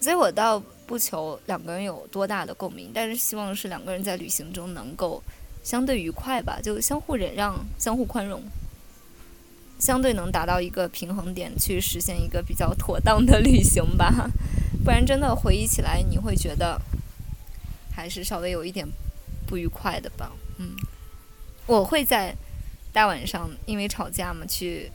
[0.00, 5.22] 所以我倒不求两个人有多大的共鸣，但是希望是两个人在旅行中能够
[5.62, 8.42] 相对愉快吧，就相互忍让、相互宽容，
[9.78, 14.28] 相对能达到一个平衡点，去实现一个比较妥当的旅行吧。
[14.84, 16.82] 不然真的回忆起来，你会觉得
[17.94, 18.84] 还是稍微有一点
[19.46, 20.32] 不愉快的吧。
[20.58, 20.74] 嗯，
[21.66, 22.34] 我会在
[22.92, 24.90] 大晚上因为吵架嘛去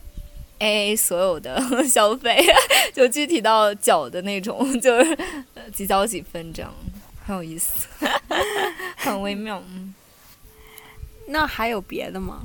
[0.58, 2.44] A A 所有的 消费，
[2.94, 5.18] 就具体到脚的那种，就是
[5.72, 6.72] 几角几分这样，
[7.24, 7.86] 很有意思，
[8.96, 9.62] 很微妙。
[9.68, 9.94] 嗯，
[11.28, 12.44] 那还有别的吗？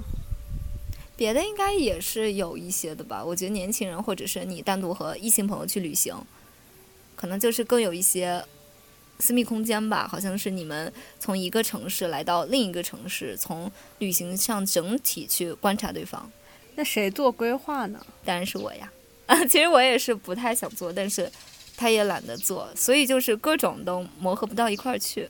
[1.15, 3.23] 别的应该也是有一些的吧。
[3.23, 6.15] 我觉得年轻人或者是你单独和异性朋友去旅行，
[7.15, 8.43] 可能就是更有一些
[9.19, 10.07] 私密空间吧。
[10.07, 16.31] 好像是你们从一个城市来到另一个城市，从旅行上整体去观察对方。
[16.73, 18.03] 那谁做规划呢？
[18.25, 18.91] 当然是我呀。
[19.27, 21.31] 啊， 其实我也是不太想做，但是
[21.81, 25.27] 他也懒得做，所以就是各种都磨合不到一块儿去。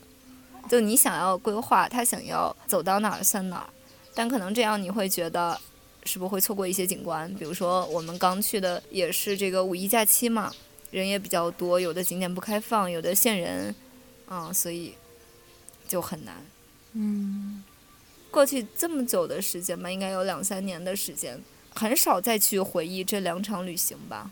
[0.69, 3.69] 就你想要规划，他想要走到哪儿算哪儿，
[4.13, 5.57] 但可能这样你会觉得，
[6.03, 7.33] 是不是会错过一些景观？
[7.35, 10.51] 比如说我们刚去的也是这个五一假期嘛，
[10.91, 13.73] 人也比较多，有的景点不开放，有的限人，
[14.29, 14.93] 嗯，所以
[15.87, 16.35] 就很难。
[16.91, 17.63] 嗯，
[18.29, 21.41] 过去这么久的时间吧，应该有两三年的时间，
[21.73, 24.29] 很少再去回忆这两场旅行吧。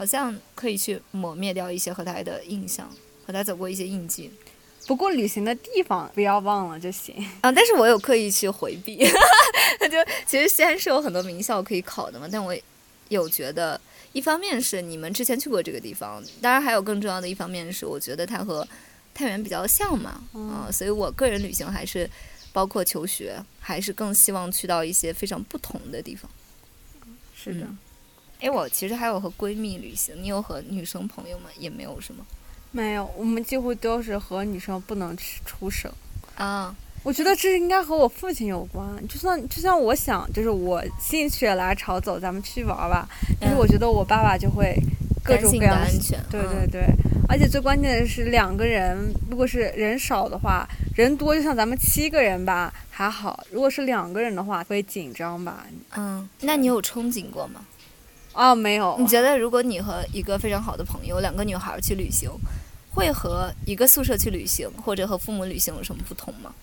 [0.00, 2.90] 好像可以去抹灭掉一些和他的印象，
[3.26, 4.30] 和他走过一些印记
[4.86, 7.14] 不过旅行的地方不要忘了就行。
[7.42, 7.52] 啊。
[7.52, 8.96] 但是我有刻意去回避，
[9.90, 12.56] 就其实西安是有很多名校可以考的嘛，但我
[13.10, 13.78] 有觉得，
[14.14, 18.66] 一方面是你们之前去过这个地方，当然还有更重要的一方面是，我觉得它和
[19.12, 22.08] 太原比较像嘛，啊，所以我个人旅行还是
[22.54, 26.30] 包括求学，还是更希望去到一些非常不同的地方。
[27.36, 27.78] 是的，嗯
[28.40, 31.46] 诶，我其实还有和闺蜜旅行，你有和女生朋友们？
[31.58, 32.24] 也没有是吗？
[32.72, 35.90] 没有，我们几乎都是和女生不能出出省。
[36.36, 38.86] 啊，我觉得这应该和我父亲有关。
[39.08, 43.08] 就算就像我想，就是我心血来潮走，咱们去玩吧。
[43.40, 44.74] 但是我觉得我爸爸就会
[45.22, 46.18] 各种各样的安全。
[46.30, 46.94] 对嗯对对，
[47.28, 50.66] 而且最关键的是两个人，如果是人少的话，
[50.96, 55.66] 人多就像咱们七个人吧还好，如果是两个人的话会紧张吧？
[55.96, 57.66] 嗯，那你有憧憬过吗？
[58.32, 62.30] 哦，没有，你觉得如果你和一个非常好的朋友，两个女孩儿去旅行，
[62.94, 66.54] 会和一个宿舍去旅行，或者和父母旅行有什么不同吗？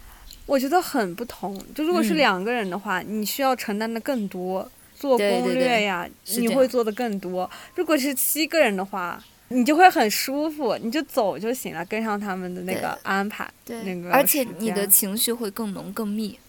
[0.46, 1.62] 我觉得很不同。
[1.76, 6.08] 就如果是嗯两个人的话，你需要承担的更多，做攻略呀，
[6.38, 7.50] 你会做的更多。
[7.76, 13.50] 如果是七个人的话，你就会很舒服，你就走就行了，跟上他们的那个安排。
[13.66, 16.40] 对那个而且你的情绪会更浓更密，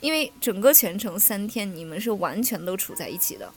[0.00, 3.48] 因为整个全程三天你们是完全都处在一起的，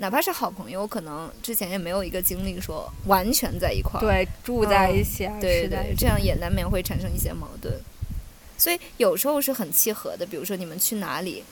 [0.00, 4.02] 哪怕是好朋友，可能之前也没有一个经历说完全在一块儿。
[4.02, 7.74] 对住在嗯一起啊，对对，吃在一起这样也难免会产生一些矛盾，
[8.56, 10.24] 所以有时候是很契合的。
[10.24, 11.44] 比如说你们去哪里，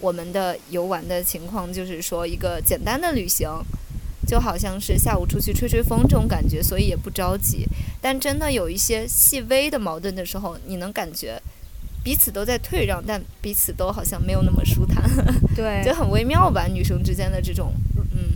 [0.00, 3.48] 我们的游玩的情况就是说一个简单的旅行，
[4.26, 7.66] 就好像是下午出去吹吹风这种感觉，所以也不着急。
[8.00, 11.40] 但真的有一些细微的矛盾的时候，你能感觉
[12.02, 15.08] 彼此都在退让，但彼此都好像没有那么舒坦，
[15.54, 16.66] 对，就很微妙吧。
[16.66, 17.91] 女生之间的这种，嗯，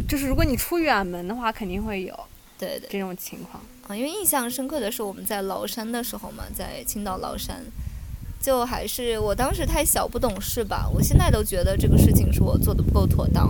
[0.09, 2.19] 就是如果你出远门的话，肯定会有
[2.59, 2.89] 对对。
[2.91, 3.63] 这种情况。
[3.89, 7.63] 啊，因为印象深刻的是我们在崂山的时候嘛，在青岛崂山，
[8.41, 13.49] 就还是我当时太小不懂事吧，我现在都觉得这个事情是我做的不够妥当，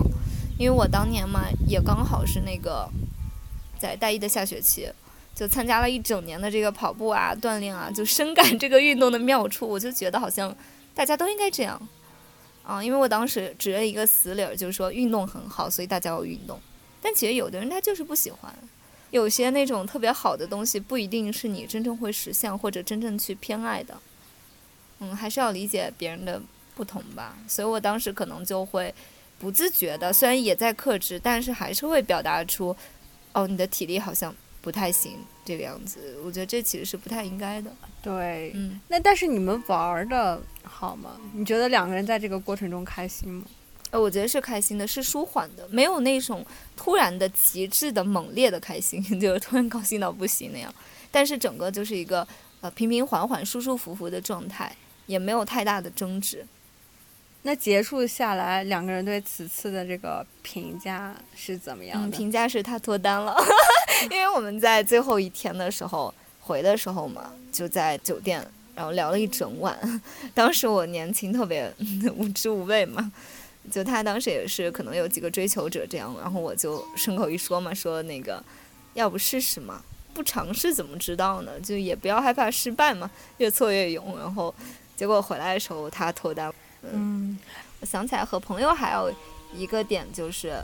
[0.59, 2.87] 因为我当年嘛也刚好是那个
[3.79, 4.87] 在大一的下学期，
[5.33, 10.55] 就参加了一整年的这个跑步啊锻炼啊，就深感这个运动的妙处，我就觉得好像
[10.93, 11.81] 大家都应该这样。
[12.67, 16.59] 啊，因为我当时只认一个死理儿，就是说运动很好，所以大家要运动。
[17.01, 18.53] 但其实有的人他就是不喜欢，
[19.09, 23.97] 有些那种特别好的东西，不一定是你真正会实现或者真正去偏爱的。
[24.99, 26.41] 嗯，还是要理解别人的
[26.75, 27.37] 不同吧。
[27.47, 28.93] 所以我当时可能就会
[29.39, 32.75] 不自觉的，虽然也在克制，但是还是会表达出，
[33.31, 34.35] 哦，你的体力好像
[34.67, 35.13] 不太行
[35.45, 36.17] 这个样子。
[36.25, 37.71] 我觉得这其实是不太应该的。
[38.03, 41.11] 对，嗯，那但是你们玩的好吗？
[41.31, 43.45] 你觉得两个人在这个过程中开心吗？
[43.91, 46.45] 呃，我觉得是开心的，是舒缓的，没有那种
[46.75, 50.73] 突然的极致的猛烈的开心， 就是突然高兴到不行那样。
[51.09, 52.27] 但是整个就是一个
[52.59, 56.45] 呃平平缓缓、舒舒服服的状态，也没有太大的争执。
[57.47, 62.17] 那结束下来，两个人对此次的这个评价是怎么样嗯，的？
[62.17, 63.33] 评价是他脱单了，
[64.11, 68.45] 因为我们在最后一天的时候回的时候嘛，就在酒店，
[68.75, 69.79] 然后聊了一整晚。
[70.35, 71.73] 当时我年轻，特别
[72.17, 73.09] 无知无畏嘛，
[73.71, 78.43] 就他当时也是可能有几个追求者这样，然后我就顺口一说嘛，说那个
[78.93, 79.81] 要不试试嘛，
[80.13, 81.57] 不尝试怎么知道呢？
[81.61, 84.19] 就也不要害怕失败嘛，越挫越勇。
[84.19, 84.53] 然后
[84.97, 86.53] 结果回来的时候他脱单了。
[86.83, 87.37] 嗯，
[87.79, 89.13] 我想起来和朋友还有
[89.53, 90.61] 一个点就是，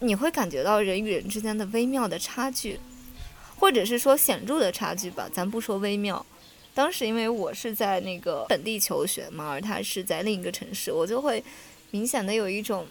[0.00, 2.78] 你会感觉到人与人之间的微妙的差距，
[3.56, 5.28] 或者是说显著的差距吧。
[5.32, 6.24] 咱不说微妙，
[6.74, 11.42] 当时因为我是在那个本地求学嘛，而他是在另一个城市，我就会
[11.90, 12.86] 明显的有一种，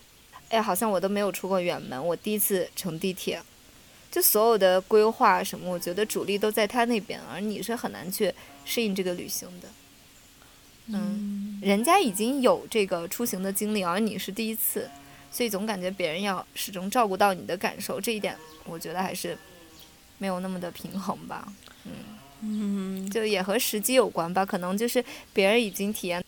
[0.50, 3.42] 哎，好像我都没有出过远门，我第一次乘地铁。
[4.12, 8.34] 就所有的规划什么，我觉得主力都在他那边，而你是很难去
[8.66, 9.68] 适应这个旅行的。
[10.92, 14.90] 嗯，人家已经有这个出行的经历，而你是第一次，
[15.32, 18.36] 所以总感觉别人要始终照顾到你的感受，这一点
[18.66, 19.38] 我觉得还是
[20.18, 21.52] 没有那么的平衡吧。
[21.86, 21.92] 嗯
[22.42, 26.24] 嗯，就也和时机有关吧，可能就是别人已经体验。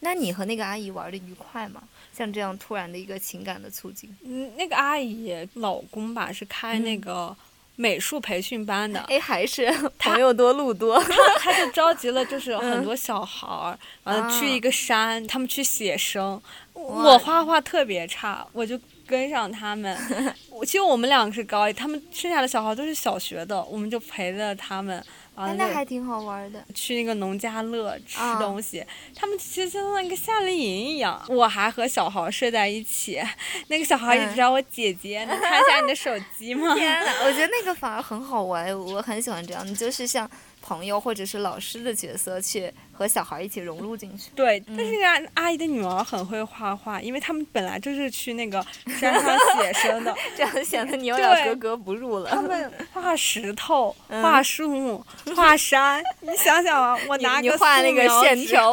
[0.00, 1.82] 那你和那个阿姨玩的愉快吗？
[2.12, 7.36] 像这样突然的一个情感的促进，嗯，那个阿姨老公吧是开那嗯个
[7.76, 11.02] 美术培训班的，哎，还是 朋友多路多。
[11.38, 16.40] 他就召集了就是很多小孩儿，完 了去啊一个山，他们去写生。
[16.72, 19.96] 我画画特别差，我就跟上他们。
[20.50, 25.04] 我其实我们两个是高一，他们剩下的小孩都是小学的，我们就陪着他们。
[25.34, 26.64] 完哎，了就那还挺好玩的。
[26.74, 31.20] 去那个农家乐吃啊东西，他们其实就像一个夏令营一样。
[31.28, 33.20] 我还和小孩睡在一起，
[33.68, 36.74] 那个小孩一直嗯叫我姐姐，能看一下你的手机吗？
[36.78, 40.28] 天呐，我觉得那个反而很好玩，我很喜欢这样，你就是像
[40.62, 44.30] 朋友或者是老师的角色去和小孩一起融入进去。
[44.34, 48.64] 对，嗯但是那个阿姨的女儿很会画画，因为他们本来就是去那个
[49.00, 52.30] 山上写生的， 这样显得你有点格格不入了。
[52.30, 58.72] 他们画石头、 嗯画树木、 画山，你想想啊，我拿个你画那个线条，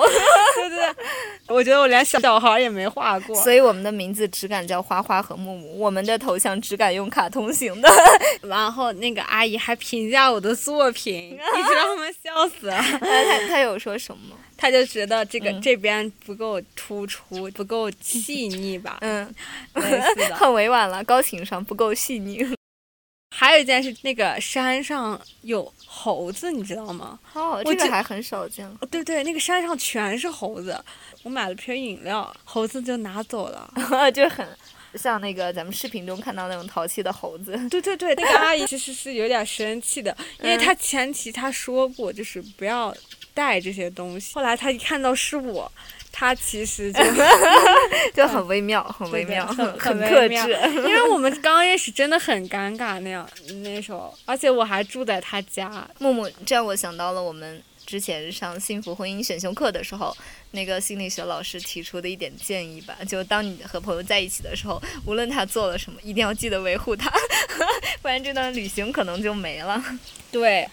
[0.56, 0.96] 对对对，
[1.48, 3.36] 我觉得我连小小孩也没画过。
[3.36, 7.90] 所以我们的名字只敢叫花花和木木，我们的头像只敢用卡通型的。
[8.44, 12.76] 然后那个阿姨还评价我的作品，你知道他们笑死了。
[12.82, 14.36] 他他他有说什么？
[14.58, 19.34] 他就觉得这个、嗯这边不够突出，不够细腻吧， 嗯。
[20.36, 22.46] 很委婉了，高情商不够细腻。
[23.34, 27.18] 还有一件是，那个山上有猴子，你知道吗？
[27.34, 28.68] 哦，我这个还很少见。
[28.68, 30.84] 哦对对，那个山上全是猴子。
[31.24, 33.74] 我买了瓶饮料，猴子就拿走了。
[34.14, 34.46] 就很
[34.96, 37.58] 像那个咱们视频中看到那种淘气的猴子。
[37.70, 42.94] 对对对，那个阿姨其实是有点生气的，因为嗯她前提她说过，就是不要
[43.34, 44.34] 带这些东西。
[44.34, 45.72] 后来他一看到是我，
[46.12, 47.00] 他其实就
[48.14, 50.58] 就很微妙，很微妙，很很很克微妙制。
[50.76, 53.28] 因为我们刚认识，真的很尴尬那样
[53.64, 55.88] 那时候，而且我还住在他家。
[56.00, 60.16] 木木，这让我想到了我们之前上幸福婚姻选修课的时候，
[60.52, 67.12] 那个心理学老师提出的一点建议吧，就当你和朋友在一起的时候，无论他做了什么，一定要记得维护他，
[68.02, 69.84] 不然这段旅行可能就没了。
[70.32, 70.68] 对，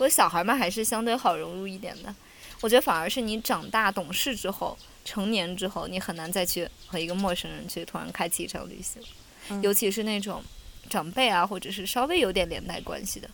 [0.00, 2.14] 不过小孩嘛，还是相对好融入一点的。
[2.62, 4.74] 我觉得反而是你长大懂事之后，
[5.04, 9.02] 成年之后，你很难再去和一个陌生人去突然开启一场旅行，
[9.50, 10.42] 嗯尤其是那种
[10.88, 13.28] 长辈啊，或者是稍微有点连带关系的。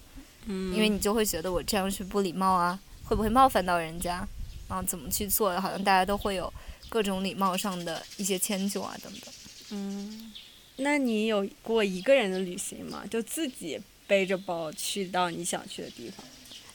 [0.47, 4.27] 嗯，因为你就会觉得我这样是不礼貌啊，会不会冒犯到人家？
[4.67, 5.61] 啊，怎么去做？
[5.61, 6.53] 好像大家都会有
[6.89, 9.33] 各种礼貌上的一些迁就啊，等等。
[9.71, 10.33] 嗯，
[10.79, 13.05] 那你有过一个人的旅行吗？
[13.09, 16.27] 就自己背着包去到你想去的地方？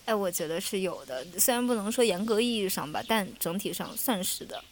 [0.05, 4.63] 哎，我觉得是有的，虽然不能说严格意义上吧，但整体上算是的。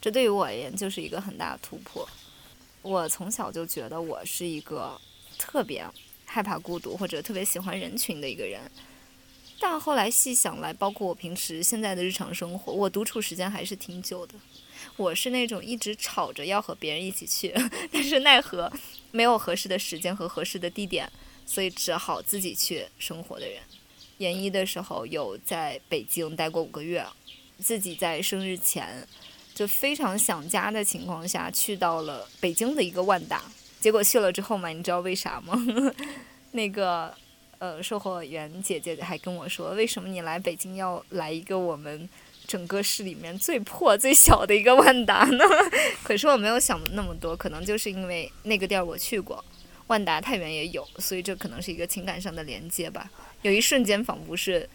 [0.00, 2.08] 这对于我而言就是一个很大的突破。
[2.82, 5.00] 我从小就觉得我是一个
[5.38, 5.84] 特别
[6.24, 8.60] 害怕孤独或者特别喜欢人群的一个人，
[9.58, 14.34] 但后来细想来，包括我平时现在的日常生活，我独处时间还是挺久的。
[14.96, 17.52] 我是那种一直吵着要和别人一起去，
[17.90, 18.70] 但是奈何
[19.10, 21.10] 没有合适的时间和合适的地点，
[21.44, 23.60] 所以只好自己去生活的人。
[24.18, 27.04] 研一的时候有在北京待过五个月，
[27.58, 29.06] 自己在生日前
[29.54, 33.42] 就非常想家的情况下去到了北京的一个万达，
[33.80, 35.54] 结果去了之后嘛，你知道为啥吗？
[36.52, 37.12] 那个
[37.58, 42.08] 呃售货员姐姐还跟我说，为什么你来北京要来一个我们
[42.46, 45.44] 整个市里面最破最小的一个万达呢？
[46.02, 49.44] 可是我没有想那么多，可能就是因为那个地儿我去过。
[49.88, 53.10] 万达太原也有，所以这可能是一个情感上的连接吧。
[53.42, 54.68] 有一瞬间仿佛是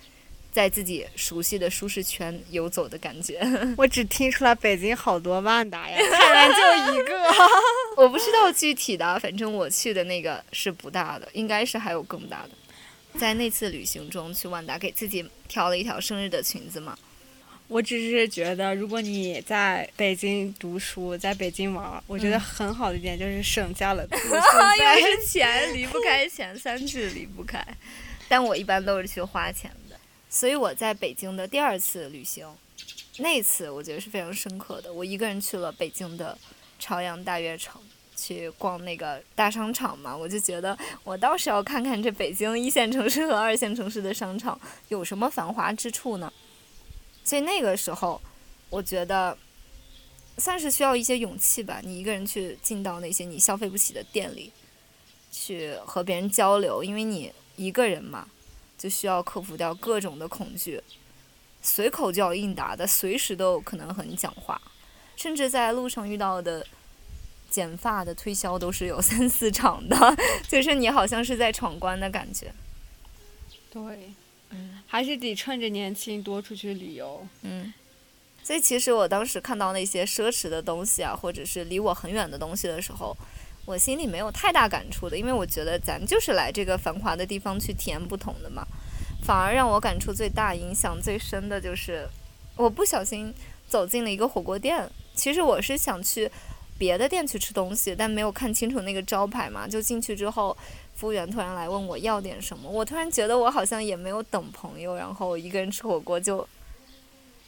[0.52, 3.42] 在自己熟悉的舒适圈游走的感觉。
[3.78, 7.20] 我只听出来北京好多万达呀， 太原就一个。
[7.98, 12.50] 我不知道具体的，反正我去的那个是不大的，应该是还有更大的。
[13.20, 16.98] 在那次旅行中去万达，给自己挑了一条生日的裙子嘛。
[17.72, 24.84] 我只是觉得，如果你在北京读书，在北京玩儿，我觉得很好的一点就是省下了住宿 费。
[25.00, 27.66] 又是钱离不开钱，三句离不开。
[28.28, 29.96] 但我一般都是去花钱的，
[30.30, 32.46] 所以我在北京的第二次旅行，
[33.20, 34.92] 那次我觉得是非常深刻的。
[34.92, 36.38] 我一个人去了北京的
[36.78, 37.82] 朝阳大悦城。
[38.14, 44.60] 去逛那个大商场嘛，我就觉得我倒是要看看这北京一线城市和二线城市的商场
[44.90, 46.32] 有什么繁华之处呢。
[47.24, 48.22] 所以那个时候，
[48.70, 49.38] 我觉得
[50.38, 51.80] 算是需要一些勇气吧。
[51.84, 54.52] 你一个人去进到那些你消费不起的店里，
[55.32, 58.28] 去和别人交流，因为你一个人嘛，
[58.78, 60.82] 就需要克服掉各种的恐惧，
[61.62, 64.62] 随口就要应答的，随时都有可能和你讲话，
[65.16, 66.66] 甚至在路上遇到的。
[67.52, 70.18] 剪发的推销都是有三四场的，
[70.48, 72.50] 就是你好像是在闯关的感觉。
[73.70, 74.14] 对，
[74.92, 77.26] 还是得趁着年轻多出去旅游。
[77.44, 77.74] 嗯，
[78.44, 83.16] 所以其实我当时看到那些奢侈的东西啊，或者是离我很远的东西的时候，
[83.64, 88.68] 我心里没有太大感触的，因为我觉得咱就是来这个繁华的地方去体验不同的嘛。
[89.24, 92.06] 反而让我感触最大、影响最深的就是，
[92.58, 93.34] 我不小心
[93.70, 94.90] 走进了一个火锅店。
[95.16, 96.30] 其实我是想去
[96.78, 100.58] 别的店去吃东西，但没有看清楚那个招牌嘛，就进去之后，
[101.02, 106.48] 服务员突然来问我要点什么，我突然觉得我好像也没有等朋友，然后一个人吃火锅就，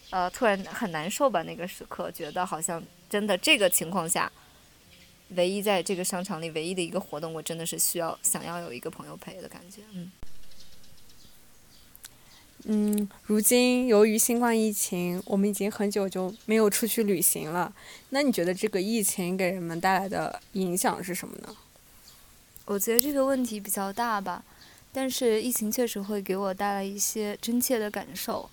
[0.10, 1.43] 呃，突然很难受吧。
[1.43, 4.32] 那个时刻觉得好像真的这个情况下。
[5.36, 10.12] 唯一在这个商场里唯一的一个活动，我真的是需要想要有一个朋友陪的感觉，嗯。
[12.66, 17.72] 嗯，如今由于新冠疫情，我们已经很久就没有出去旅行了。
[18.10, 21.56] 那你觉得这个疫情给人们带来的影响是什么呢？
[22.66, 24.43] 我觉得这个问题比较大吧，
[24.93, 28.49] 但是疫情确实会给我带来一些真切的感受。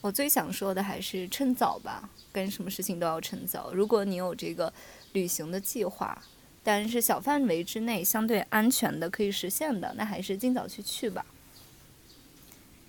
[0.00, 3.72] 我最想说的还是趁早吧，干什么事情都要趁早。
[3.72, 4.72] 如果你有这个
[5.12, 6.20] 旅行的计划，
[6.64, 11.24] 但是小范围之内相对安全的可以实现的，那还是尽早去去吧。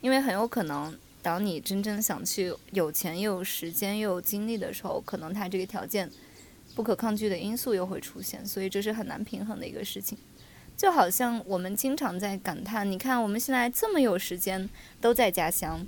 [0.01, 6.11] 因为很有可能，当你真正想去，有钱又有时间又有精力的时候，可能它这个条件
[6.73, 10.17] 不可抗拒的因素又会出现，所以这是很难平衡的一个事情。
[10.77, 14.69] 就好像我们经常在感叹，你看我们现在这么有时间，
[14.99, 15.85] 都在家乡，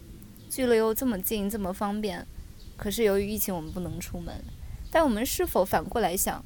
[0.49, 2.25] 距离又这么近，这么方便，
[2.77, 4.43] 可是由于疫情我们不能出门。
[4.89, 6.43] 但我们是否反过来想，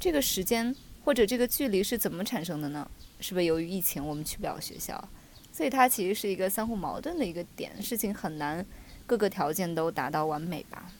[0.00, 0.74] 这个时间
[1.04, 2.90] 或者这个距离是怎么产生的呢？
[3.20, 5.08] 是不是由于疫情我们去不了学校？
[5.52, 8.66] 所以它其实是一个相互矛盾的一个点，事情很难
[9.06, 10.90] 各个条件都达到完美吧。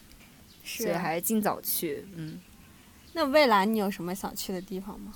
[0.63, 2.39] 是所以还是尽早去，嗯。
[3.11, 5.13] 那未来你有什么想去的地方吗？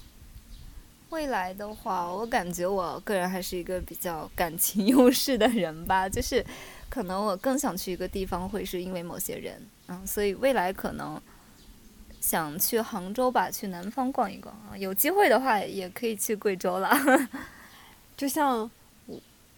[1.10, 6.46] 未来的话，我感觉我个人还是一个比较感情 用事的人吧，就是
[6.90, 11.20] 可能我更想去一个地方，会是因为某些人，嗯，所以未来可能
[12.22, 16.92] 想去杭州吧，去南方逛一逛啊，有机会的话也可以去贵州了。
[18.16, 18.70] 就像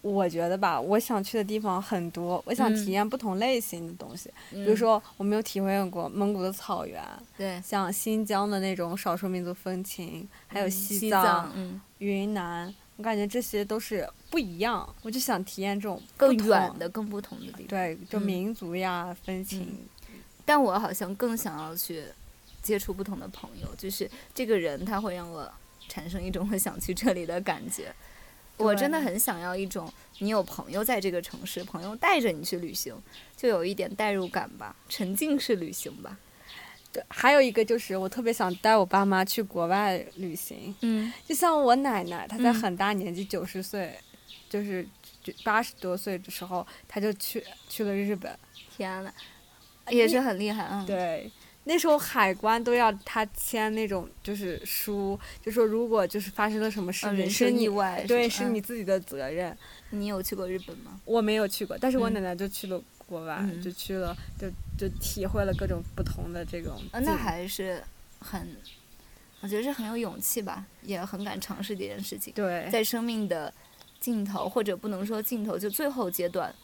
[0.02, 2.76] 我我觉得吧，我想去的地方很多，我想嗯。
[2.76, 7.04] 体验不同类型的东西，比比如，说我没有体会过蒙古的草原，
[7.38, 17.68] 对，像新疆的那种少数民族风情，还有嗯西西藏、嗯，云南，我感觉这些都是不一样，我就想体验这种更远的、更不同的地方。
[17.68, 18.22] 对，就嗯。
[18.22, 19.78] 民族呀、风情，
[20.46, 22.04] 但我好像更想要去
[22.64, 25.48] 接触不同的朋友，就是这个人他会让我
[25.88, 27.94] 产生一种我想去这里的感觉。
[28.62, 32.96] 我真的很想要一种你有朋友在这个城市，朋友带着你去旅行，
[33.36, 36.18] 就有一点代入感吧，沉浸式旅行吧。
[36.94, 43.98] 对，还有一个就是我特别想带我爸妈去国外旅行，嗯就像我奶奶，她在嗯很大年纪，九十岁，
[44.50, 44.86] 就是
[45.44, 48.38] 八十多岁的时候，她就去去了日本。
[48.76, 49.12] 天呐，
[49.90, 51.32] 也是很厉害啊。，对，
[51.66, 58.62] 那时候海关都要他签那种就是书，就说如果就是发生了什么事人身是意外，对，是你。
[58.62, 59.52] 自己的责任。
[59.52, 59.58] 嗯
[60.00, 61.02] 你有去过日本吗？
[61.04, 64.48] 我没有去过，但是我嗯奶奶就去了国外，嗯就去了，就
[64.78, 67.84] 就体会了各种不同的这种啊，那还是
[68.20, 68.56] 很，
[69.42, 72.32] 我觉得是很有勇气吧，也很敢尝试这件事情。
[72.34, 73.54] 对，在生命的
[74.00, 76.56] 尽头，或者不能说尽头，就最后阶段，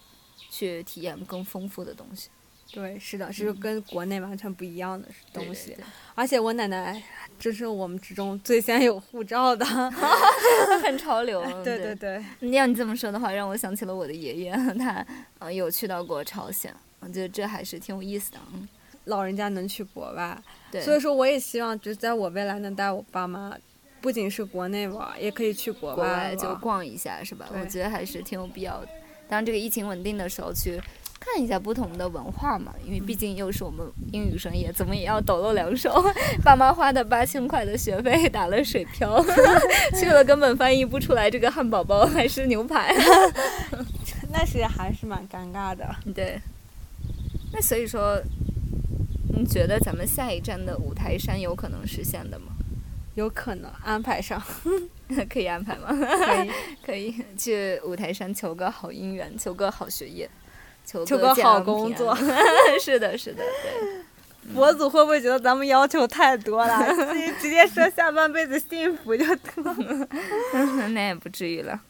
[0.49, 2.29] 去体验更丰富的东西。
[2.71, 5.71] 对，是的，是嗯跟国内完全不一样的东对西。
[5.71, 5.83] 对
[6.15, 7.01] 而且我奶奶
[7.39, 9.65] 这是我们之中最先有护照的。
[10.83, 11.41] 很潮流。
[11.63, 15.05] 对对对要你这么说的话，让我想起了我的爷爷，他
[15.39, 18.37] 呃有去到过朝鲜，我觉得这还是挺有意思的。
[18.53, 18.67] 嗯，
[19.05, 20.37] 老人家能去国外，
[20.71, 23.55] 对，所以说我也希望，就是在我未来能带我爸妈，
[24.01, 27.47] 不仅是国内玩，也可以去国国外就逛一下，是吧？
[27.53, 28.89] 我觉得还是挺有必要的。
[29.29, 30.79] 当这个疫情稳定的时候，去
[31.19, 36.03] 看一下不同的文化嘛，因为毕竟又是我们英语生也怎么也要抖露两手。
[36.43, 39.23] 爸妈花的八千块的学费打了水漂，
[39.99, 42.95] 去了根本翻译不出来这个汉堡包还是牛排。
[44.31, 45.95] 那是还是蛮尴尬的。
[46.13, 46.39] 对，
[47.53, 48.21] 那所以说，
[49.35, 52.47] 你觉得咱们下一站的五台山有可能实现的吗？
[53.15, 54.39] 有可能安排上，
[55.27, 55.87] 可以安排吗？
[56.23, 56.51] 可以
[56.85, 60.29] 可以去五台山求个好姻缘，求个好学业，
[60.87, 62.15] 求求个好工作
[62.81, 64.03] 是的，是的，对。
[64.55, 66.81] 佛祖会不会觉得咱们要求太多了？
[67.41, 70.07] 直接说下半辈子幸福就得了。
[70.93, 71.81] 那也不至于了。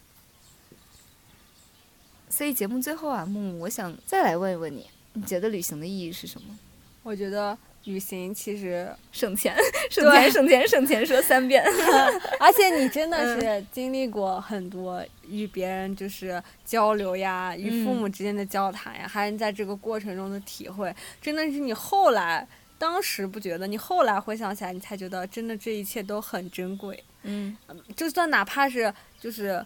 [2.28, 6.58] 所以节目最后啊，木木，我想再来问一问你，你觉得旅行的意义是什么？
[7.04, 7.56] 我觉得
[7.88, 9.56] 旅行其实，省钱，
[9.90, 11.64] 省钱，省钱，省钱，说三遍。
[12.38, 22.46] 而且你真的是经历过很多与别人就是交流呀，与父母之间的交谈呀，还是在这个过程中的体会，真的是你后来
[22.76, 27.02] 当时不觉得，你后来回想起来，你才觉得真的这一切都很珍贵。
[27.22, 27.56] 嗯，
[27.96, 29.64] 就算哪怕是就是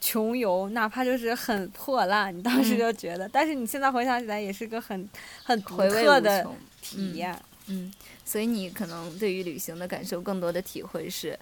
[0.00, 5.08] 穷游，哪怕就是很破烂，你当时嗯就觉得，但是你现在回想起来，也是个很
[5.44, 6.44] 很独特的。
[6.82, 7.30] 体验。
[7.32, 7.49] 嗯，
[8.24, 11.38] 所以你可能对于旅行的感受更多的体会是，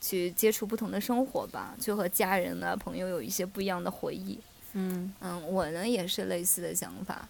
[0.00, 4.38] 去接触不同的生活吧，去和家人啊朋友有一些不一样的回忆。
[4.74, 7.28] 嗯嗯，我呢也是类似的想法，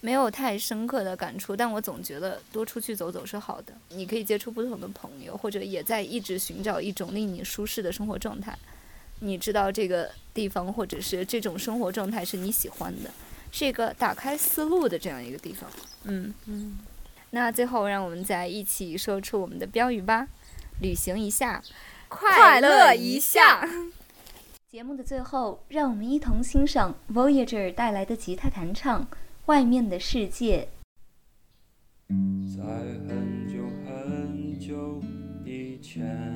[0.00, 3.72] 没有太深刻的感触，但我总觉得多出去走走是好的。
[3.88, 8.56] 你可以接触不同的朋友，或者也在一直寻找一种令你舒适的生活状态。
[9.20, 13.10] 你知道这个地方或者是这种生活状态是你喜欢的，
[13.50, 15.68] 是一个打开思路的这样一个地方。
[16.04, 16.78] 嗯嗯，
[17.36, 20.26] 那最后，让我们再一起说出我们的标语吧：
[20.80, 21.62] 旅行一下，
[22.08, 23.68] 快乐乐一下。
[24.70, 29.02] 节目的最后，让我们一同欣赏 Voyager 带来的吉他弹唱
[29.44, 30.68] 《外面的世界》。
[32.56, 32.62] 在
[33.06, 35.02] 很久很久
[35.44, 36.35] 以前，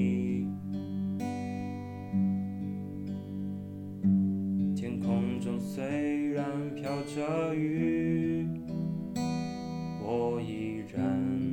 [5.41, 6.45] 中虽然
[6.75, 8.47] 飘着雨
[9.99, 11.50] 我依然